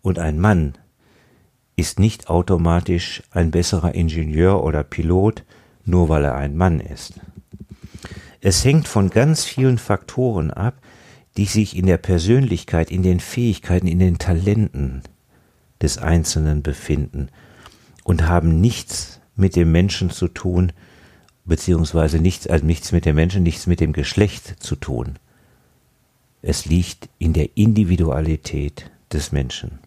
Und 0.00 0.20
ein 0.20 0.38
Mann 0.38 0.78
ist 1.74 1.98
nicht 1.98 2.30
automatisch 2.30 3.22
ein 3.32 3.50
besserer 3.50 3.94
Ingenieur 3.94 4.62
oder 4.62 4.84
Pilot, 4.84 5.44
nur 5.84 6.08
weil 6.08 6.24
er 6.24 6.36
ein 6.36 6.56
Mann 6.56 6.80
ist. 6.80 7.20
Es 8.40 8.64
hängt 8.64 8.86
von 8.86 9.10
ganz 9.10 9.44
vielen 9.44 9.78
Faktoren 9.78 10.52
ab, 10.52 10.74
die 11.38 11.44
sich 11.44 11.76
in 11.76 11.86
der 11.86 11.98
Persönlichkeit, 11.98 12.90
in 12.90 13.04
den 13.04 13.20
Fähigkeiten, 13.20 13.86
in 13.86 14.00
den 14.00 14.18
Talenten 14.18 15.02
des 15.80 15.96
Einzelnen 15.96 16.62
befinden 16.64 17.28
und 18.02 18.26
haben 18.26 18.60
nichts 18.60 19.20
mit 19.36 19.54
dem 19.54 19.70
Menschen 19.70 20.10
zu 20.10 20.26
tun, 20.26 20.72
beziehungsweise 21.44 22.18
nichts, 22.18 22.48
also 22.48 22.66
nichts 22.66 22.90
mit 22.90 23.04
dem 23.04 23.14
Menschen, 23.14 23.44
nichts 23.44 23.68
mit 23.68 23.78
dem 23.78 23.92
Geschlecht 23.92 24.56
zu 24.58 24.74
tun. 24.74 25.14
Es 26.42 26.66
liegt 26.66 27.08
in 27.20 27.34
der 27.34 27.56
Individualität 27.56 28.90
des 29.12 29.30
Menschen. 29.30 29.78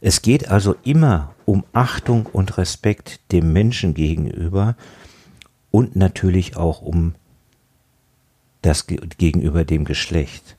Es 0.00 0.22
geht 0.22 0.48
also 0.48 0.76
immer 0.84 1.34
um 1.44 1.64
Achtung 1.72 2.26
und 2.26 2.56
Respekt 2.56 3.20
dem 3.32 3.52
Menschen 3.52 3.94
gegenüber 3.94 4.76
und 5.72 5.96
natürlich 5.96 6.56
auch 6.56 6.82
um 6.82 7.14
das 8.62 8.86
gegenüber 8.86 9.64
dem 9.64 9.84
Geschlecht, 9.84 10.56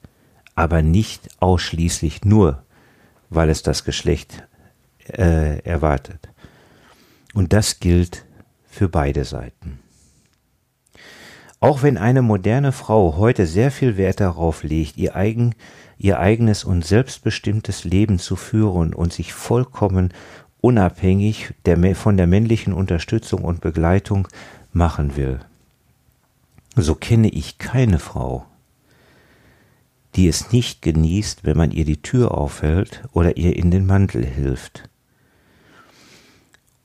aber 0.55 0.81
nicht 0.81 1.29
ausschließlich 1.39 2.25
nur, 2.25 2.63
weil 3.29 3.49
es 3.49 3.63
das 3.63 3.83
Geschlecht 3.83 4.47
äh, 5.07 5.59
erwartet. 5.63 6.29
Und 7.33 7.53
das 7.53 7.79
gilt 7.79 8.25
für 8.65 8.89
beide 8.89 9.23
Seiten. 9.25 9.79
Auch 11.59 11.83
wenn 11.83 11.97
eine 11.97 12.23
moderne 12.23 12.71
Frau 12.71 13.17
heute 13.17 13.45
sehr 13.45 13.69
viel 13.69 13.95
Wert 13.95 14.19
darauf 14.19 14.63
legt, 14.63 14.97
ihr, 14.97 15.15
eigen, 15.15 15.53
ihr 15.97 16.19
eigenes 16.19 16.63
und 16.63 16.83
selbstbestimmtes 16.83 17.83
Leben 17.83 18.17
zu 18.17 18.35
führen 18.35 18.95
und 18.95 19.13
sich 19.13 19.31
vollkommen 19.33 20.11
unabhängig 20.59 21.53
der, 21.65 21.95
von 21.95 22.17
der 22.17 22.27
männlichen 22.27 22.73
Unterstützung 22.73 23.43
und 23.43 23.61
Begleitung 23.61 24.27
machen 24.73 25.15
will, 25.15 25.39
so 26.75 26.95
kenne 26.95 27.29
ich 27.29 27.57
keine 27.57 27.99
Frau, 27.99 28.45
die 30.15 30.27
es 30.27 30.51
nicht 30.51 30.81
genießt, 30.81 31.43
wenn 31.43 31.57
man 31.57 31.71
ihr 31.71 31.85
die 31.85 32.01
Tür 32.01 32.37
aufhält 32.37 33.03
oder 33.11 33.37
ihr 33.37 33.55
in 33.55 33.71
den 33.71 33.85
Mantel 33.85 34.25
hilft. 34.25 34.89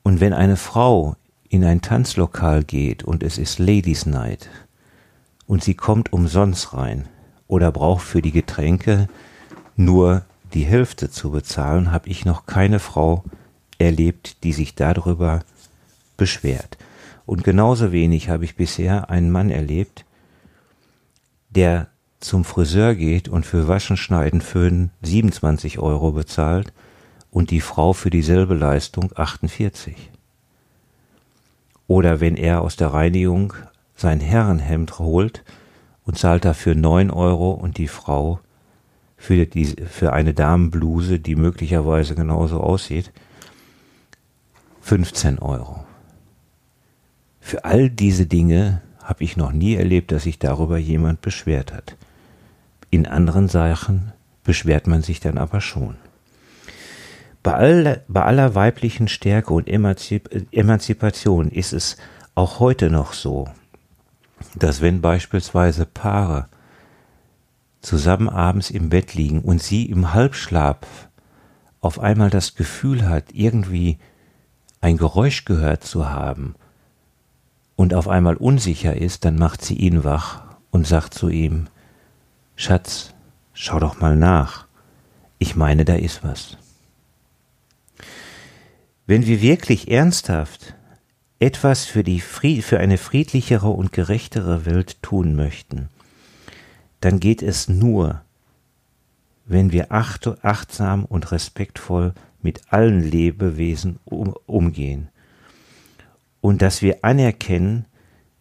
Und 0.03 0.19
wenn 0.19 0.33
eine 0.33 0.57
Frau 0.57 1.15
in 1.49 1.63
ein 1.63 1.81
Tanzlokal 1.81 2.63
geht 2.63 3.03
und 3.03 3.23
es 3.23 3.37
ist 3.37 3.59
Ladies 3.59 4.05
Night 4.05 4.49
und 5.45 5.63
sie 5.63 5.75
kommt 5.75 6.11
umsonst 6.13 6.73
rein 6.73 7.07
oder 7.47 7.71
braucht 7.71 8.05
für 8.05 8.21
die 8.21 8.31
Getränke 8.31 9.07
nur 9.75 10.25
die 10.53 10.65
Hälfte 10.65 11.09
zu 11.09 11.31
bezahlen, 11.31 11.91
habe 11.91 12.09
ich 12.09 12.25
noch 12.25 12.45
keine 12.45 12.79
Frau 12.79 13.23
erlebt, 13.77 14.43
die 14.43 14.53
sich 14.53 14.75
darüber 14.75 15.43
beschwert. 16.15 16.77
Und 17.27 17.43
genauso 17.43 17.91
wenig 17.91 18.29
habe 18.29 18.45
ich 18.45 18.55
bisher 18.55 19.09
einen 19.09 19.31
Mann 19.31 19.49
erlebt, 19.49 20.05
der 21.49 21.89
zum 22.21 22.45
Friseur 22.45 22.95
geht 22.95 23.27
und 23.27 23.45
für 23.45 23.67
Waschen, 23.67 23.97
Schneiden, 23.97 24.39
Föhnen 24.39 24.91
27 25.01 25.77
Euro 25.77 26.13
bezahlt 26.13 26.71
und 27.29 27.51
die 27.51 27.59
Frau 27.59 27.91
für 27.91 28.09
dieselbe 28.09 28.53
Leistung 28.53 29.11
48. 29.13 30.09
Oder 31.87 32.21
wenn 32.21 32.37
er 32.37 32.61
aus 32.61 32.77
der 32.77 32.93
Reinigung 32.93 33.53
sein 33.93 34.21
Herrenhemd 34.21 34.97
holt 34.97 35.43
und 36.05 36.17
zahlt 36.17 36.45
dafür 36.45 36.75
9 36.75 37.11
Euro 37.11 37.51
und 37.51 37.77
die 37.77 37.89
Frau 37.89 38.39
für, 39.17 39.45
die, 39.45 39.65
für 39.65 40.13
eine 40.13 40.33
Damenbluse, 40.33 41.19
die 41.19 41.35
möglicherweise 41.35 42.15
genauso 42.15 42.61
aussieht, 42.61 43.11
15 44.79 45.39
Euro. 45.39 45.86
Für 47.47 47.63
all 47.63 47.89
diese 47.89 48.25
Dinge 48.25 48.81
habe 49.01 49.23
ich 49.23 49.37
noch 49.37 49.53
nie 49.53 49.75
erlebt, 49.75 50.11
dass 50.11 50.23
sich 50.23 50.37
darüber 50.37 50.77
jemand 50.77 51.21
beschwert 51.21 51.71
hat. 51.71 51.95
In 52.89 53.07
anderen 53.07 53.47
Sachen 53.47 54.11
beschwert 54.43 54.85
man 54.85 55.01
sich 55.01 55.21
dann 55.21 55.37
aber 55.37 55.61
schon. 55.61 55.95
Bei 57.43 57.53
aller, 57.53 58.01
bei 58.09 58.23
aller 58.23 58.53
weiblichen 58.53 59.07
Stärke 59.07 59.53
und 59.53 59.69
Emanzip 59.69 60.29
Emanzipation 60.51 61.47
ist 61.47 61.71
es 61.71 61.95
auch 62.35 62.59
heute 62.59 62.89
noch 62.89 63.13
so, 63.13 63.47
dass 64.55 64.81
wenn 64.81 64.99
beispielsweise 64.99 65.85
Paare 65.85 66.49
zusammen 67.79 68.27
abends 68.27 68.69
im 68.71 68.89
Bett 68.89 69.13
liegen 69.13 69.39
und 69.39 69.63
sie 69.63 69.85
im 69.85 70.13
Halbschlaf 70.13 71.07
auf 71.79 71.97
einmal 71.97 72.29
das 72.29 72.55
Gefühl 72.55 73.07
hat, 73.07 73.27
irgendwie 73.31 73.99
ein 74.81 74.97
Geräusch 74.97 75.45
gehört 75.45 75.85
zu 75.85 76.09
haben 76.09 76.55
und 77.77 77.93
auf 77.93 78.09
einmal 78.09 78.35
unsicher 78.35 78.97
ist, 78.97 79.23
dann 79.23 79.37
macht 79.37 79.63
sie 79.63 79.75
ihn 79.75 80.03
wach 80.03 80.41
und 80.71 80.85
sagt 80.85 81.13
zu 81.13 81.29
ihm, 81.29 81.67
Schatz, 82.57 83.13
schau 83.53 83.79
doch 83.79 84.01
mal 84.01 84.17
nach. 84.17 84.65
Ich 85.37 85.55
meine, 85.55 85.85
da 85.85 85.93
ist 85.93 86.23
was. 86.23 86.57
Wenn 89.05 89.25
wir 89.27 89.41
wirklich 89.41 89.89
ernsthaft 89.89 90.73
etwas 91.39 91.85
für, 91.85 92.03
die 92.03 92.19
Fried 92.19 92.63
für 92.63 92.79
eine 92.79 92.97
friedlichere 92.97 93.69
und 93.69 93.93
gerechtere 93.93 94.65
Welt 94.65 95.01
tun 95.03 95.35
möchten, 95.35 95.89
dann 96.99 97.19
geht 97.19 97.43
es 97.43 97.69
nur, 97.69 98.21
wenn 99.45 99.71
wir 99.71 99.91
acht, 99.91 100.27
achtsam 100.43 101.05
und 101.05 101.31
respektvoll 101.31 102.15
mit 102.41 102.73
allen 102.73 103.03
Lebewesen 103.03 103.99
um, 104.03 104.35
umgehen 104.47 105.09
und 106.41 106.61
dass 106.61 106.81
wir 106.81 107.03
anerkennen, 107.03 107.85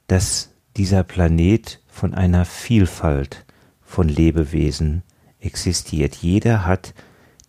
dass 0.07 0.51
dieser 0.77 1.03
Planet 1.03 1.81
von 1.89 2.15
einer 2.15 2.45
Vielfalt 2.45 3.45
von 3.81 4.09
Lebewesen 4.09 5.03
existiert. 5.39 6.17
Jeder 6.17 6.67
hat 6.67 6.95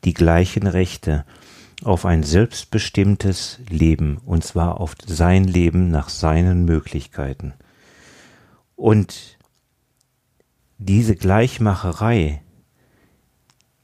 die 0.03 0.13
gleichen 0.13 0.67
Rechte 0.67 1.25
auf 1.83 2.05
ein 2.05 2.23
selbstbestimmtes 2.23 3.59
Leben, 3.69 4.17
und 4.25 4.43
zwar 4.43 4.79
auf 4.79 4.95
sein 5.05 5.43
Leben 5.43 5.89
nach 5.91 6.09
seinen 6.09 6.65
Möglichkeiten. 6.65 7.53
Und 8.75 9.37
diese 10.77 11.15
Gleichmacherei, 11.15 12.41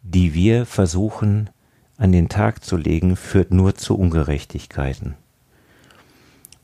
die 0.02 0.34
wir 0.34 0.66
versuchen 0.66 1.50
an 1.98 2.12
den 2.12 2.30
Tag 2.30 2.64
zu 2.64 2.78
legen, 2.78 3.16
führt 3.16 3.52
nur 3.52 3.76
zu 3.76 3.98
Ungerechtigkeiten. 3.98 5.16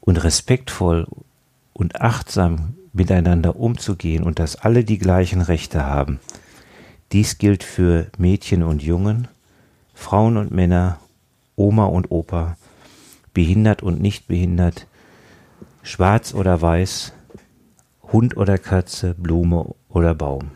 Und 0.09 0.23
respektvoll 0.23 1.05
und 1.71 2.01
achtsam 2.01 2.73
miteinander 2.93 3.57
umzugehen 3.57 4.23
und 4.23 4.39
dass 4.39 4.55
alle 4.55 4.83
die 4.83 4.97
gleichen 4.97 5.39
Rechte 5.39 5.85
haben. 5.85 6.19
Dies 7.11 7.37
gilt 7.37 7.61
für 7.61 8.07
Mädchen 8.17 8.63
und 8.63 8.81
Jungen, 8.81 9.27
Frauen 9.93 10.37
und 10.37 10.49
Männer, 10.49 10.97
Oma 11.55 11.85
und 11.85 12.09
Opa, 12.09 12.57
behindert 13.35 13.83
und 13.83 14.01
nicht 14.01 14.27
behindert, 14.27 14.87
schwarz 15.83 16.33
oder 16.33 16.59
weiß, 16.59 17.13
Hund 18.11 18.35
oder 18.35 18.57
Katze, 18.57 19.13
Blume 19.13 19.75
oder 19.89 20.15
Baum. 20.15 20.49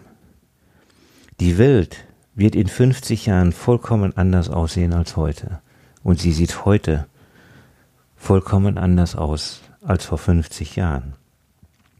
Die 1.39 1.59
Welt 1.59 2.05
wird 2.33 2.55
in 2.55 2.65
50 2.65 3.27
Jahren 3.27 3.51
vollkommen 3.51 4.17
anders 4.17 4.49
aussehen 4.49 4.93
als 4.93 5.15
heute. 5.15 5.59
Und 6.01 6.19
sie 6.19 6.31
sieht 6.31 6.65
heute 6.65 7.05
vollkommen 8.23 8.77
anders 8.77 9.17
aus 9.17 9.59
als 9.81 10.05
vor 10.05 10.17
50 10.17 10.77
Jahren. 10.77 11.15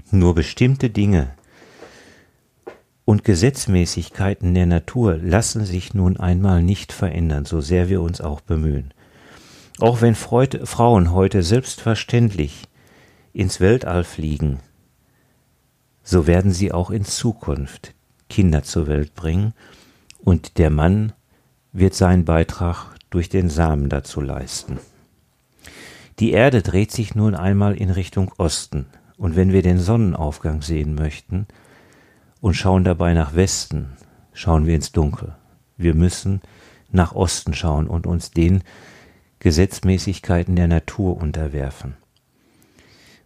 Nur 0.09 0.33
bestimmte 0.33 0.89
Dinge 0.89 1.33
und 3.03 3.25
Gesetzmäßigkeiten 3.25 4.53
der 4.53 4.65
Natur 4.65 5.17
lassen 5.17 5.65
sich 5.65 5.93
nun 5.93 6.17
einmal 6.17 6.63
nicht 6.63 6.93
verändern, 6.93 7.43
so 7.43 7.59
sehr 7.59 7.89
wir 7.89 8.01
uns 8.01 8.21
auch 8.21 8.39
bemühen. 8.39 8.93
Auch 9.79 9.99
wenn 9.99 10.15
Freude, 10.15 10.65
Frauen 10.65 11.11
heute 11.11 11.43
selbstverständlich 11.43 12.69
ins 13.33 13.59
Weltall 13.59 14.05
fliegen, 14.05 14.59
so 16.03 16.25
werden 16.25 16.53
sie 16.53 16.71
auch 16.71 16.89
in 16.89 17.03
Zukunft 17.03 17.93
Kinder 18.29 18.63
zur 18.63 18.87
Welt 18.87 19.13
bringen, 19.13 19.53
und 20.19 20.57
der 20.57 20.69
Mann 20.69 21.11
wird 21.73 21.95
seinen 21.95 22.23
Beitrag 22.23 22.95
durch 23.09 23.27
den 23.27 23.49
Samen 23.49 23.89
dazu 23.89 24.21
leisten. 24.21 24.79
Die 26.19 26.31
Erde 26.31 26.61
dreht 26.61 26.91
sich 26.91 27.15
nun 27.15 27.35
einmal 27.35 27.75
in 27.75 27.89
Richtung 27.89 28.31
Osten, 28.37 28.85
und 29.17 29.35
wenn 29.35 29.51
wir 29.51 29.61
den 29.61 29.79
Sonnenaufgang 29.79 30.61
sehen 30.61 30.95
möchten 30.95 31.47
und 32.41 32.55
schauen 32.55 32.83
dabei 32.83 33.13
nach 33.13 33.35
Westen, 33.35 33.93
schauen 34.33 34.65
wir 34.65 34.75
ins 34.75 34.91
Dunkel. 34.91 35.35
Wir 35.77 35.93
müssen 35.95 36.41
nach 36.91 37.13
Osten 37.13 37.53
schauen 37.53 37.87
und 37.87 38.05
uns 38.05 38.31
den 38.31 38.63
Gesetzmäßigkeiten 39.39 40.55
der 40.55 40.67
Natur 40.67 41.17
unterwerfen. 41.17 41.95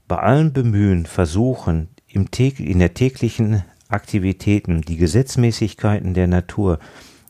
Bei 0.07 0.17
allem 0.17 0.53
Bemühen, 0.53 1.05
Versuchen, 1.05 1.89
im 2.07 2.27
in 2.37 2.79
der 2.79 2.93
täglichen 2.93 3.63
Aktivitäten 3.89 4.81
die 4.81 4.97
Gesetzmäßigkeiten 4.97 6.13
der 6.13 6.27
Natur 6.27 6.79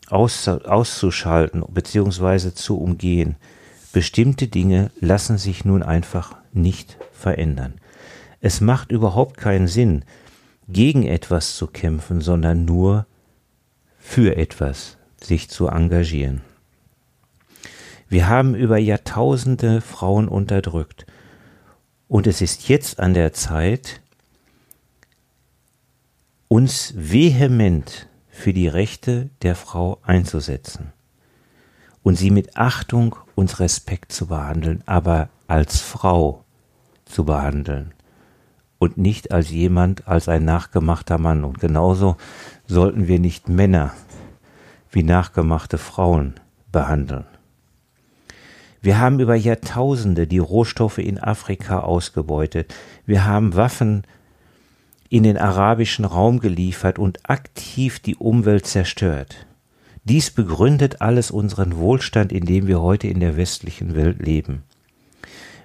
auszuschalten 0.08 1.64
bzw. 1.68 2.54
zu 2.54 2.78
umgehen, 2.78 3.36
bestimmte 3.92 4.48
Dinge 4.48 4.90
lassen 5.00 5.38
sich 5.38 5.64
nun 5.64 5.82
einfach 5.82 6.36
nicht 6.52 6.98
verändern. 7.12 7.74
Es 8.40 8.60
macht 8.60 8.92
überhaupt 8.92 9.36
keinen 9.36 9.66
Sinn, 9.68 10.04
gegen 10.68 11.04
etwas 11.04 11.56
zu 11.56 11.66
kämpfen, 11.66 12.20
sondern 12.20 12.64
nur 12.64 13.06
für 13.98 14.36
etwas 14.36 14.98
sich 15.20 15.48
zu 15.48 15.68
engagieren. 15.68 16.42
Wir 18.08 18.28
haben 18.28 18.54
über 18.54 18.78
Jahrtausende 18.78 19.80
Frauen 19.80 20.28
unterdrückt. 20.28 21.06
Und 22.06 22.26
es 22.26 22.40
ist 22.40 22.68
jetzt 22.68 23.00
an 23.00 23.12
der 23.12 23.32
Zeit, 23.34 24.00
uns 26.48 26.94
vehement 26.96 28.08
für 28.30 28.54
die 28.54 28.68
Rechte 28.68 29.28
der 29.42 29.54
Frau 29.54 29.98
einzusetzen 30.02 30.92
und 32.02 32.16
sie 32.16 32.30
mit 32.30 32.56
Achtung 32.56 33.16
und 33.38 33.60
Respekt 33.60 34.10
zu 34.10 34.26
behandeln, 34.26 34.82
aber 34.86 35.28
als 35.46 35.80
Frau 35.80 36.42
zu 37.04 37.24
behandeln 37.24 37.94
und 38.80 38.98
nicht 38.98 39.30
als 39.30 39.50
jemand, 39.50 40.08
als 40.08 40.28
ein 40.28 40.44
nachgemachter 40.44 41.18
Mann. 41.18 41.44
Und 41.44 41.60
genauso 41.60 42.16
sollten 42.66 43.06
wir 43.06 43.20
nicht 43.20 43.48
Männer 43.48 43.92
wie 44.90 45.04
nachgemachte 45.04 45.78
Frauen 45.78 46.34
behandeln. 46.72 47.26
Wir 48.80 48.98
haben 48.98 49.20
über 49.20 49.36
Jahrtausende 49.36 50.26
die 50.26 50.38
Rohstoffe 50.38 50.98
in 50.98 51.20
Afrika 51.20 51.78
ausgebeutet. 51.78 52.74
Wir 53.06 53.24
haben 53.24 53.54
Waffen 53.54 54.02
in 55.10 55.22
den 55.22 55.38
arabischen 55.38 56.04
Raum 56.04 56.40
geliefert 56.40 56.98
und 56.98 57.30
aktiv 57.30 58.00
die 58.00 58.16
Umwelt 58.16 58.66
zerstört. 58.66 59.47
Dies 60.08 60.30
begründet 60.30 61.02
alles 61.02 61.30
unseren 61.30 61.76
Wohlstand, 61.76 62.32
in 62.32 62.46
dem 62.46 62.66
wir 62.66 62.80
heute 62.80 63.08
in 63.08 63.20
der 63.20 63.36
westlichen 63.36 63.94
Welt 63.94 64.24
leben. 64.24 64.62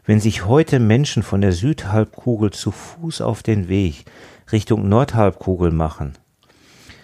Wenn 0.05 0.19
sich 0.19 0.45
heute 0.45 0.79
Menschen 0.81 1.23
von 1.23 1.39
der 1.39 1.53
Südhalbkugel 1.53 2.51
zu 2.51 2.71
Fuß 2.71 3.21
auf 3.21 3.41
den 3.41 3.69
Weg 3.69 4.03
Richtung 4.51 4.89
Nordhalbkugel 4.89 5.71
machen, 5.71 6.17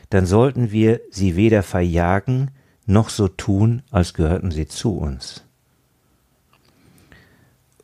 dann 0.09 0.25
sollten 0.25 0.71
wir 0.71 0.99
sie 1.11 1.37
weder 1.37 1.63
verjagen 1.63 2.51
noch 2.85 3.07
so 3.07 3.29
tun, 3.29 3.83
als 3.89 4.13
gehörten 4.13 4.51
sie 4.51 4.67
zu 4.67 4.97
uns. 4.97 5.45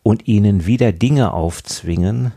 Und 0.03 0.27
ihnen 0.27 0.65
wieder 0.65 0.91
Dinge 0.91 1.31
aufzwingen, 1.31 2.33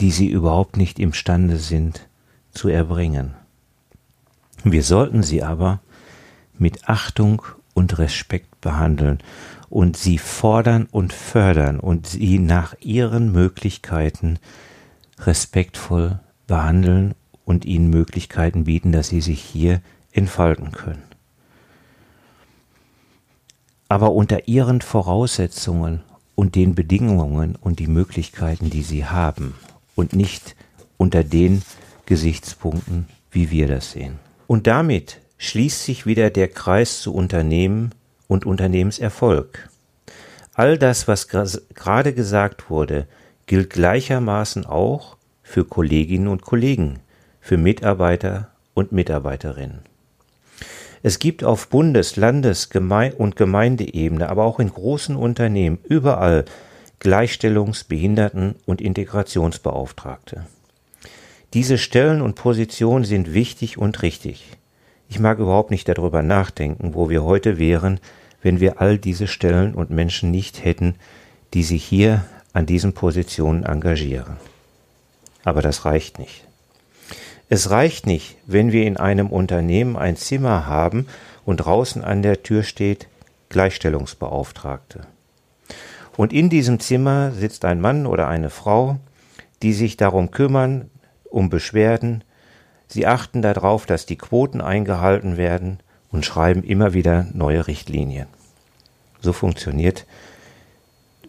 die 0.00 0.10
sie 0.10 0.26
überhaupt 0.26 0.76
nicht 0.76 0.98
imstande 0.98 1.58
sind 1.58 2.08
zu 2.50 2.68
erbringen. 2.68 3.34
Wir 4.64 4.82
sollten 4.82 5.22
sie 5.22 5.44
aber 5.44 5.80
mit 6.58 6.88
Achtung 6.88 7.42
und 7.74 7.98
Respekt 7.98 8.60
behandeln 8.60 9.18
und 9.70 9.96
sie 9.96 10.18
fordern 10.18 10.86
und 10.90 11.12
fördern 11.12 11.80
und 11.80 12.06
sie 12.06 12.38
nach 12.38 12.74
ihren 12.80 13.32
Möglichkeiten 13.32 14.38
respektvoll 15.18 16.20
behandeln 16.46 17.14
und 17.44 17.64
ihnen 17.64 17.88
Möglichkeiten 17.88 18.64
bieten, 18.64 18.92
dass 18.92 19.08
sie 19.08 19.20
sich 19.20 19.40
hier 19.40 19.80
entfalten 20.12 20.72
können. 20.72 21.02
Aber 23.88 24.12
unter 24.12 24.48
ihren 24.48 24.80
Voraussetzungen 24.80 26.02
und 26.34 26.54
den 26.54 26.74
Bedingungen 26.74 27.56
und 27.56 27.78
die 27.78 27.86
Möglichkeiten, 27.86 28.68
die 28.68 28.82
sie 28.82 29.06
haben 29.06 29.54
und 29.94 30.14
nicht 30.14 30.56
unter 30.96 31.24
den 31.24 31.62
Gesichtspunkten, 32.06 33.06
wie 33.30 33.50
wir 33.50 33.68
das 33.68 33.92
sehen. 33.92 34.18
Und 34.46 34.66
damit 34.66 35.21
schließt 35.42 35.82
sich 35.82 36.06
wieder 36.06 36.30
der 36.30 36.46
Kreis 36.46 37.00
zu 37.00 37.12
Unternehmen 37.12 37.90
und 38.28 38.46
Unternehmenserfolg. 38.46 39.68
All 40.54 40.78
das, 40.78 41.08
was 41.08 41.26
gerade 41.26 42.14
gesagt 42.14 42.70
wurde, 42.70 43.08
gilt 43.46 43.70
gleichermaßen 43.70 44.64
auch 44.66 45.16
für 45.42 45.64
Kolleginnen 45.64 46.28
und 46.28 46.42
Kollegen, 46.42 47.00
für 47.40 47.56
Mitarbeiter 47.56 48.52
und 48.74 48.92
Mitarbeiterinnen. 48.92 49.80
Es 51.02 51.18
gibt 51.18 51.42
auf 51.42 51.68
Bundes-, 51.68 52.14
Landes- 52.14 52.68
und 53.18 53.34
Gemeindeebene, 53.34 54.28
aber 54.28 54.44
auch 54.44 54.60
in 54.60 54.72
großen 54.72 55.16
Unternehmen 55.16 55.78
überall 55.82 56.44
Gleichstellungs-, 57.00 57.88
Behinderten- 57.88 58.54
und 58.64 58.80
Integrationsbeauftragte. 58.80 60.46
Diese 61.52 61.78
Stellen 61.78 62.22
und 62.22 62.36
Positionen 62.36 63.04
sind 63.04 63.34
wichtig 63.34 63.76
und 63.76 64.02
richtig. 64.02 64.56
Ich 65.12 65.18
mag 65.18 65.38
überhaupt 65.40 65.70
nicht 65.70 65.86
darüber 65.90 66.22
nachdenken, 66.22 66.94
wo 66.94 67.10
wir 67.10 67.22
heute 67.22 67.58
wären, 67.58 68.00
wenn 68.40 68.60
wir 68.60 68.80
all 68.80 68.96
diese 68.96 69.26
Stellen 69.26 69.74
und 69.74 69.90
Menschen 69.90 70.30
nicht 70.30 70.64
hätten, 70.64 70.94
die 71.52 71.64
sich 71.64 71.84
hier 71.84 72.24
an 72.54 72.64
diesen 72.64 72.94
Positionen 72.94 73.62
engagieren. 73.62 74.38
Aber 75.44 75.60
das 75.60 75.84
reicht 75.84 76.18
nicht. 76.18 76.46
Es 77.50 77.68
reicht 77.68 78.06
nicht, 78.06 78.36
wenn 78.46 78.72
wir 78.72 78.86
in 78.86 78.96
einem 78.96 79.26
Unternehmen 79.26 79.98
ein 79.98 80.16
Zimmer 80.16 80.64
haben 80.64 81.06
und 81.44 81.58
draußen 81.58 82.02
an 82.02 82.22
der 82.22 82.42
Tür 82.42 82.62
steht 82.62 83.06
Gleichstellungsbeauftragte. 83.50 85.00
Und 86.16 86.32
in 86.32 86.48
diesem 86.48 86.80
Zimmer 86.80 87.32
sitzt 87.32 87.66
ein 87.66 87.82
Mann 87.82 88.06
oder 88.06 88.28
eine 88.28 88.48
Frau, 88.48 88.96
die 89.60 89.74
sich 89.74 89.98
darum 89.98 90.30
kümmern, 90.30 90.88
um 91.24 91.50
Beschwerden, 91.50 92.24
sie 92.92 93.06
achten 93.06 93.42
darauf, 93.42 93.86
dass 93.86 94.06
die 94.06 94.16
Quoten 94.16 94.60
eingehalten 94.60 95.36
werden 95.36 95.80
und 96.10 96.24
schreiben 96.24 96.62
immer 96.62 96.94
wieder 96.94 97.26
neue 97.32 97.66
Richtlinien. 97.66 98.26
So 99.20 99.32
funktioniert, 99.32 100.06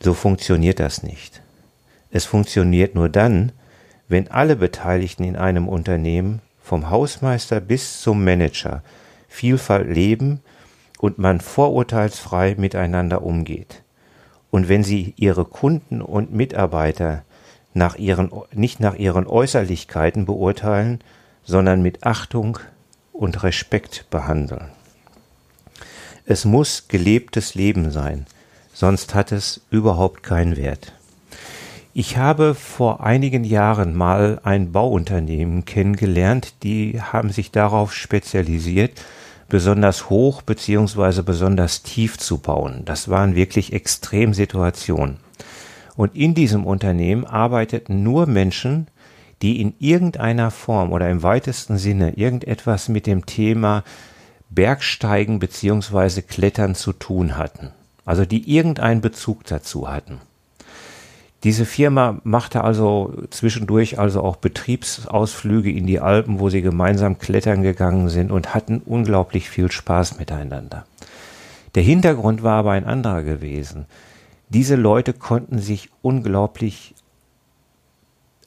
so 0.02 0.14
funktioniert 0.14 0.80
das 0.80 1.04
nicht. 1.04 1.42
Es 2.12 2.26
funktioniert 2.26 2.96
nur 2.96 3.10
dann, 3.10 3.52
wenn 4.08 4.30
alle 4.30 4.56
Beteiligten 4.56 5.24
in 5.24 5.36
einem 5.36 5.68
Unternehmen, 5.68 6.42
vom 6.62 6.90
Hausmeister 6.90 7.60
bis 7.60 8.02
zum 8.02 8.24
Manager, 8.24 8.84
Vielfalt 9.28 9.90
leben 9.90 10.42
und 11.00 11.18
man 11.18 11.42
vorurteilsfrei 11.42 12.56
miteinander 12.58 13.24
umgeht. 13.24 13.82
Und 14.52 14.70
wenn 14.70 14.84
sie 14.84 15.14
ihre 15.18 15.46
Kunden 15.46 16.02
und 16.02 16.32
Mitarbeiter 16.32 17.24
nach 17.74 17.96
ihren, 17.96 18.32
nicht 18.54 18.80
nach 18.80 18.96
ihren 18.96 19.26
Äußerlichkeiten 19.26 20.26
beurteilen, 20.26 21.00
sondern 21.44 21.82
mit 21.82 22.06
Achtung 22.06 22.60
und 23.12 23.44
Respekt 23.44 24.06
behandeln. 24.10 24.70
Es 26.26 26.46
muss 26.46 26.88
gelebtes 26.88 27.54
Leben 27.54 27.92
sein, 27.92 28.26
sonst 28.74 29.14
hat 29.14 29.32
es 29.32 29.62
überhaupt 29.70 30.24
keinen 30.24 30.56
Wert. 30.56 30.94
Ich 31.94 32.18
habe 32.18 32.56
vor 32.56 33.04
einigen 33.04 33.44
Jahren 33.44 33.96
mal 33.96 34.40
ein 34.44 34.72
Bauunternehmen 34.72 35.64
kennengelernt, 35.66 36.56
die 36.64 37.00
haben 37.00 37.30
sich 37.30 37.52
darauf 37.52 37.94
spezialisiert, 37.94 39.00
besonders 39.48 40.10
hoch 40.10 40.42
beziehungsweise 40.42 41.22
besonders 41.22 41.84
tief 41.84 42.18
zu 42.18 42.40
bauen. 42.40 42.82
Das 42.86 43.10
waren 43.10 43.36
wirklich 43.36 43.74
Extremsituationen. 43.74 45.18
Und 45.96 46.16
in 46.16 46.34
diesem 46.34 46.66
Unternehmen 46.66 47.26
arbeiteten 47.26 48.02
nur 48.02 48.26
Menschen, 48.26 48.88
die 49.44 49.60
in 49.60 49.74
irgendeiner 49.80 50.52
Form 50.52 50.94
oder 50.94 51.10
im 51.10 51.22
weitesten 51.22 51.78
Sinne 51.78 52.14
irgendetwas 52.18 52.88
mit 52.88 53.06
dem 53.06 53.26
Thema 53.26 53.84
Bergsteigen 54.50 55.40
beziehungsweise 55.40 56.22
Klettern 56.22 56.76
zu 56.76 56.94
tun 56.94 57.38
hatten. 57.38 57.72
Also 58.06 58.26
die 58.26 58.50
irgendeinen 58.56 59.02
Bezug 59.02 59.46
dazu 59.46 59.90
hatten. 59.90 60.22
Diese 61.44 61.66
Firma 61.66 62.22
machte 62.24 62.64
also 62.64 63.14
zwischendurch 63.30 64.00
also 64.00 64.22
auch 64.22 64.38
Betriebsausflüge 64.38 65.72
in 65.72 65.88
die 65.88 66.00
Alpen, 66.00 66.40
wo 66.40 66.50
sie 66.50 66.62
gemeinsam 66.62 67.20
klettern 67.20 67.64
gegangen 67.64 68.08
sind 68.08 68.32
und 68.32 68.54
hatten 68.54 68.82
unglaublich 68.86 69.50
viel 69.50 69.70
Spaß 69.70 70.20
miteinander. 70.20 70.86
Der 71.76 71.84
Hintergrund 71.84 72.44
war 72.44 72.60
aber 72.60 72.72
ein 72.72 72.86
anderer 72.86 73.24
gewesen. 73.24 73.88
Diese 74.48 74.76
Leute 74.76 75.12
konnten 75.12 75.60
sich 75.60 75.90
unglaublich 76.02 76.96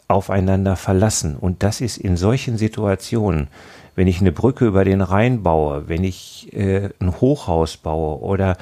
aufeinander 0.08 0.76
verlassen. 0.76 1.36
Und 1.36 1.62
das 1.62 1.80
ist 1.80 1.96
in 1.96 2.16
solchen 2.16 2.58
Situationen, 2.58 3.48
wenn 3.94 4.06
ich 4.06 4.20
eine 4.20 4.32
Brücke 4.32 4.66
über 4.66 4.84
den 4.84 5.00
Rhein 5.00 5.42
baue, 5.42 5.88
wenn 5.88 6.04
ich 6.04 6.52
äh, 6.52 6.90
ein 7.00 7.20
Hochhaus 7.20 7.76
baue 7.76 8.20
oder 8.20 8.56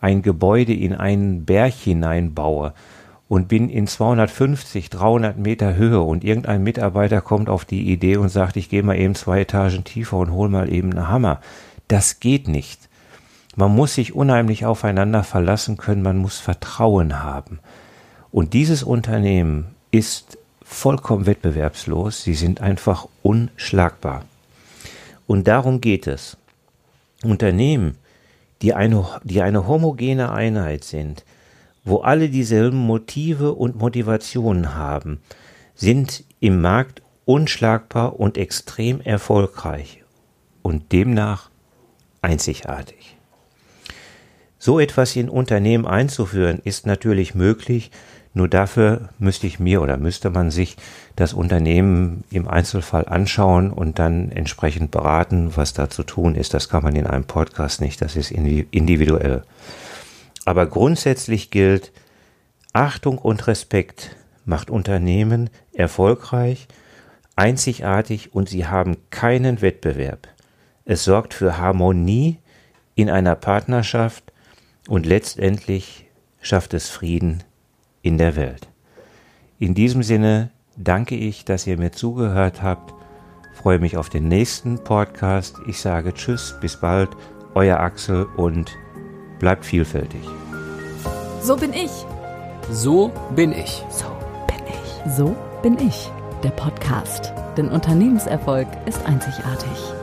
ein 0.00 0.22
Gebäude 0.22 0.74
in 0.74 0.94
einen 0.94 1.44
Berg 1.44 1.72
hineinbaue 1.72 2.74
und 3.28 3.48
bin 3.48 3.70
in 3.70 3.86
250, 3.86 4.90
300 4.90 5.38
Meter 5.38 5.76
Höhe 5.76 6.02
und 6.02 6.24
irgendein 6.24 6.62
Mitarbeiter 6.62 7.20
kommt 7.22 7.48
auf 7.48 7.64
die 7.64 7.90
Idee 7.90 8.16
und 8.16 8.28
sagt, 8.28 8.56
ich 8.56 8.68
gehe 8.68 8.82
mal 8.82 8.98
eben 8.98 9.14
zwei 9.14 9.40
Etagen 9.40 9.84
tiefer 9.84 10.18
und 10.18 10.32
hol 10.32 10.48
mal 10.48 10.70
eben 10.70 10.92
einen 10.92 11.08
Hammer. 11.08 11.40
Das 11.88 12.20
geht 12.20 12.48
nicht. 12.48 12.90
Man 13.54 13.74
muss 13.74 13.94
sich 13.94 14.14
unheimlich 14.14 14.66
aufeinander 14.66 15.24
verlassen 15.24 15.76
können, 15.76 16.02
man 16.02 16.18
muss 16.18 16.38
Vertrauen 16.38 17.22
haben. 17.22 17.60
Und 18.30 18.54
dieses 18.54 18.82
Unternehmen 18.82 19.74
ist 19.90 20.38
vollkommen 20.72 21.26
wettbewerbslos, 21.26 22.22
sie 22.22 22.34
sind 22.34 22.60
einfach 22.60 23.08
unschlagbar. 23.22 24.24
Und 25.26 25.48
darum 25.48 25.80
geht 25.80 26.06
es. 26.06 26.36
Unternehmen, 27.22 27.96
die 28.62 28.74
eine, 28.74 29.06
die 29.24 29.42
eine 29.42 29.66
homogene 29.66 30.32
Einheit 30.32 30.84
sind, 30.84 31.24
wo 31.84 31.98
alle 31.98 32.28
dieselben 32.28 32.78
Motive 32.78 33.52
und 33.52 33.76
Motivationen 33.76 34.74
haben, 34.74 35.20
sind 35.74 36.24
im 36.40 36.60
Markt 36.60 37.02
unschlagbar 37.24 38.18
und 38.18 38.36
extrem 38.38 39.00
erfolgreich 39.00 40.02
und 40.62 40.92
demnach 40.92 41.50
einzigartig. 42.20 43.16
So 44.58 44.78
etwas 44.78 45.16
in 45.16 45.28
Unternehmen 45.28 45.86
einzuführen 45.86 46.60
ist 46.62 46.86
natürlich 46.86 47.34
möglich, 47.34 47.90
nur 48.34 48.48
dafür 48.48 49.10
müsste 49.18 49.46
ich 49.46 49.60
mir 49.60 49.82
oder 49.82 49.98
müsste 49.98 50.30
man 50.30 50.50
sich 50.50 50.76
das 51.16 51.34
Unternehmen 51.34 52.24
im 52.30 52.48
Einzelfall 52.48 53.06
anschauen 53.06 53.70
und 53.70 53.98
dann 53.98 54.30
entsprechend 54.30 54.90
beraten, 54.90 55.52
was 55.54 55.74
da 55.74 55.90
zu 55.90 56.02
tun 56.02 56.34
ist. 56.34 56.54
Das 56.54 56.70
kann 56.70 56.82
man 56.82 56.96
in 56.96 57.06
einem 57.06 57.24
Podcast 57.24 57.82
nicht, 57.82 58.00
das 58.00 58.16
ist 58.16 58.30
individuell. 58.30 59.42
Aber 60.46 60.66
grundsätzlich 60.66 61.50
gilt, 61.50 61.92
Achtung 62.72 63.18
und 63.18 63.46
Respekt 63.46 64.16
macht 64.46 64.70
Unternehmen 64.70 65.50
erfolgreich, 65.74 66.68
einzigartig 67.36 68.34
und 68.34 68.48
sie 68.48 68.66
haben 68.66 68.96
keinen 69.10 69.60
Wettbewerb. 69.60 70.26
Es 70.86 71.04
sorgt 71.04 71.34
für 71.34 71.58
Harmonie 71.58 72.38
in 72.94 73.10
einer 73.10 73.36
Partnerschaft 73.36 74.32
und 74.88 75.04
letztendlich 75.04 76.06
schafft 76.40 76.72
es 76.74 76.88
Frieden 76.88 77.44
in 78.02 78.18
der 78.18 78.36
Welt. 78.36 78.68
In 79.58 79.74
diesem 79.74 80.02
Sinne 80.02 80.50
danke 80.76 81.14
ich, 81.14 81.44
dass 81.44 81.66
ihr 81.66 81.78
mir 81.78 81.92
zugehört 81.92 82.62
habt. 82.62 82.92
Freue 83.54 83.78
mich 83.78 83.96
auf 83.96 84.08
den 84.08 84.28
nächsten 84.28 84.82
Podcast. 84.82 85.56
Ich 85.66 85.80
sage 85.80 86.12
Tschüss, 86.12 86.56
bis 86.60 86.76
bald, 86.76 87.10
euer 87.54 87.78
Axel 87.78 88.26
und 88.36 88.76
bleibt 89.38 89.64
vielfältig. 89.64 90.22
So 91.40 91.56
bin 91.56 91.72
ich. 91.72 91.90
So 92.70 93.10
bin 93.34 93.52
ich. 93.52 93.84
So 93.90 94.06
bin 94.46 94.64
ich. 94.66 95.12
So 95.12 95.36
bin 95.62 95.78
ich. 95.78 96.10
Der 96.42 96.50
Podcast. 96.50 97.32
Denn 97.56 97.68
Unternehmenserfolg 97.68 98.66
ist 98.86 99.04
einzigartig. 99.06 100.01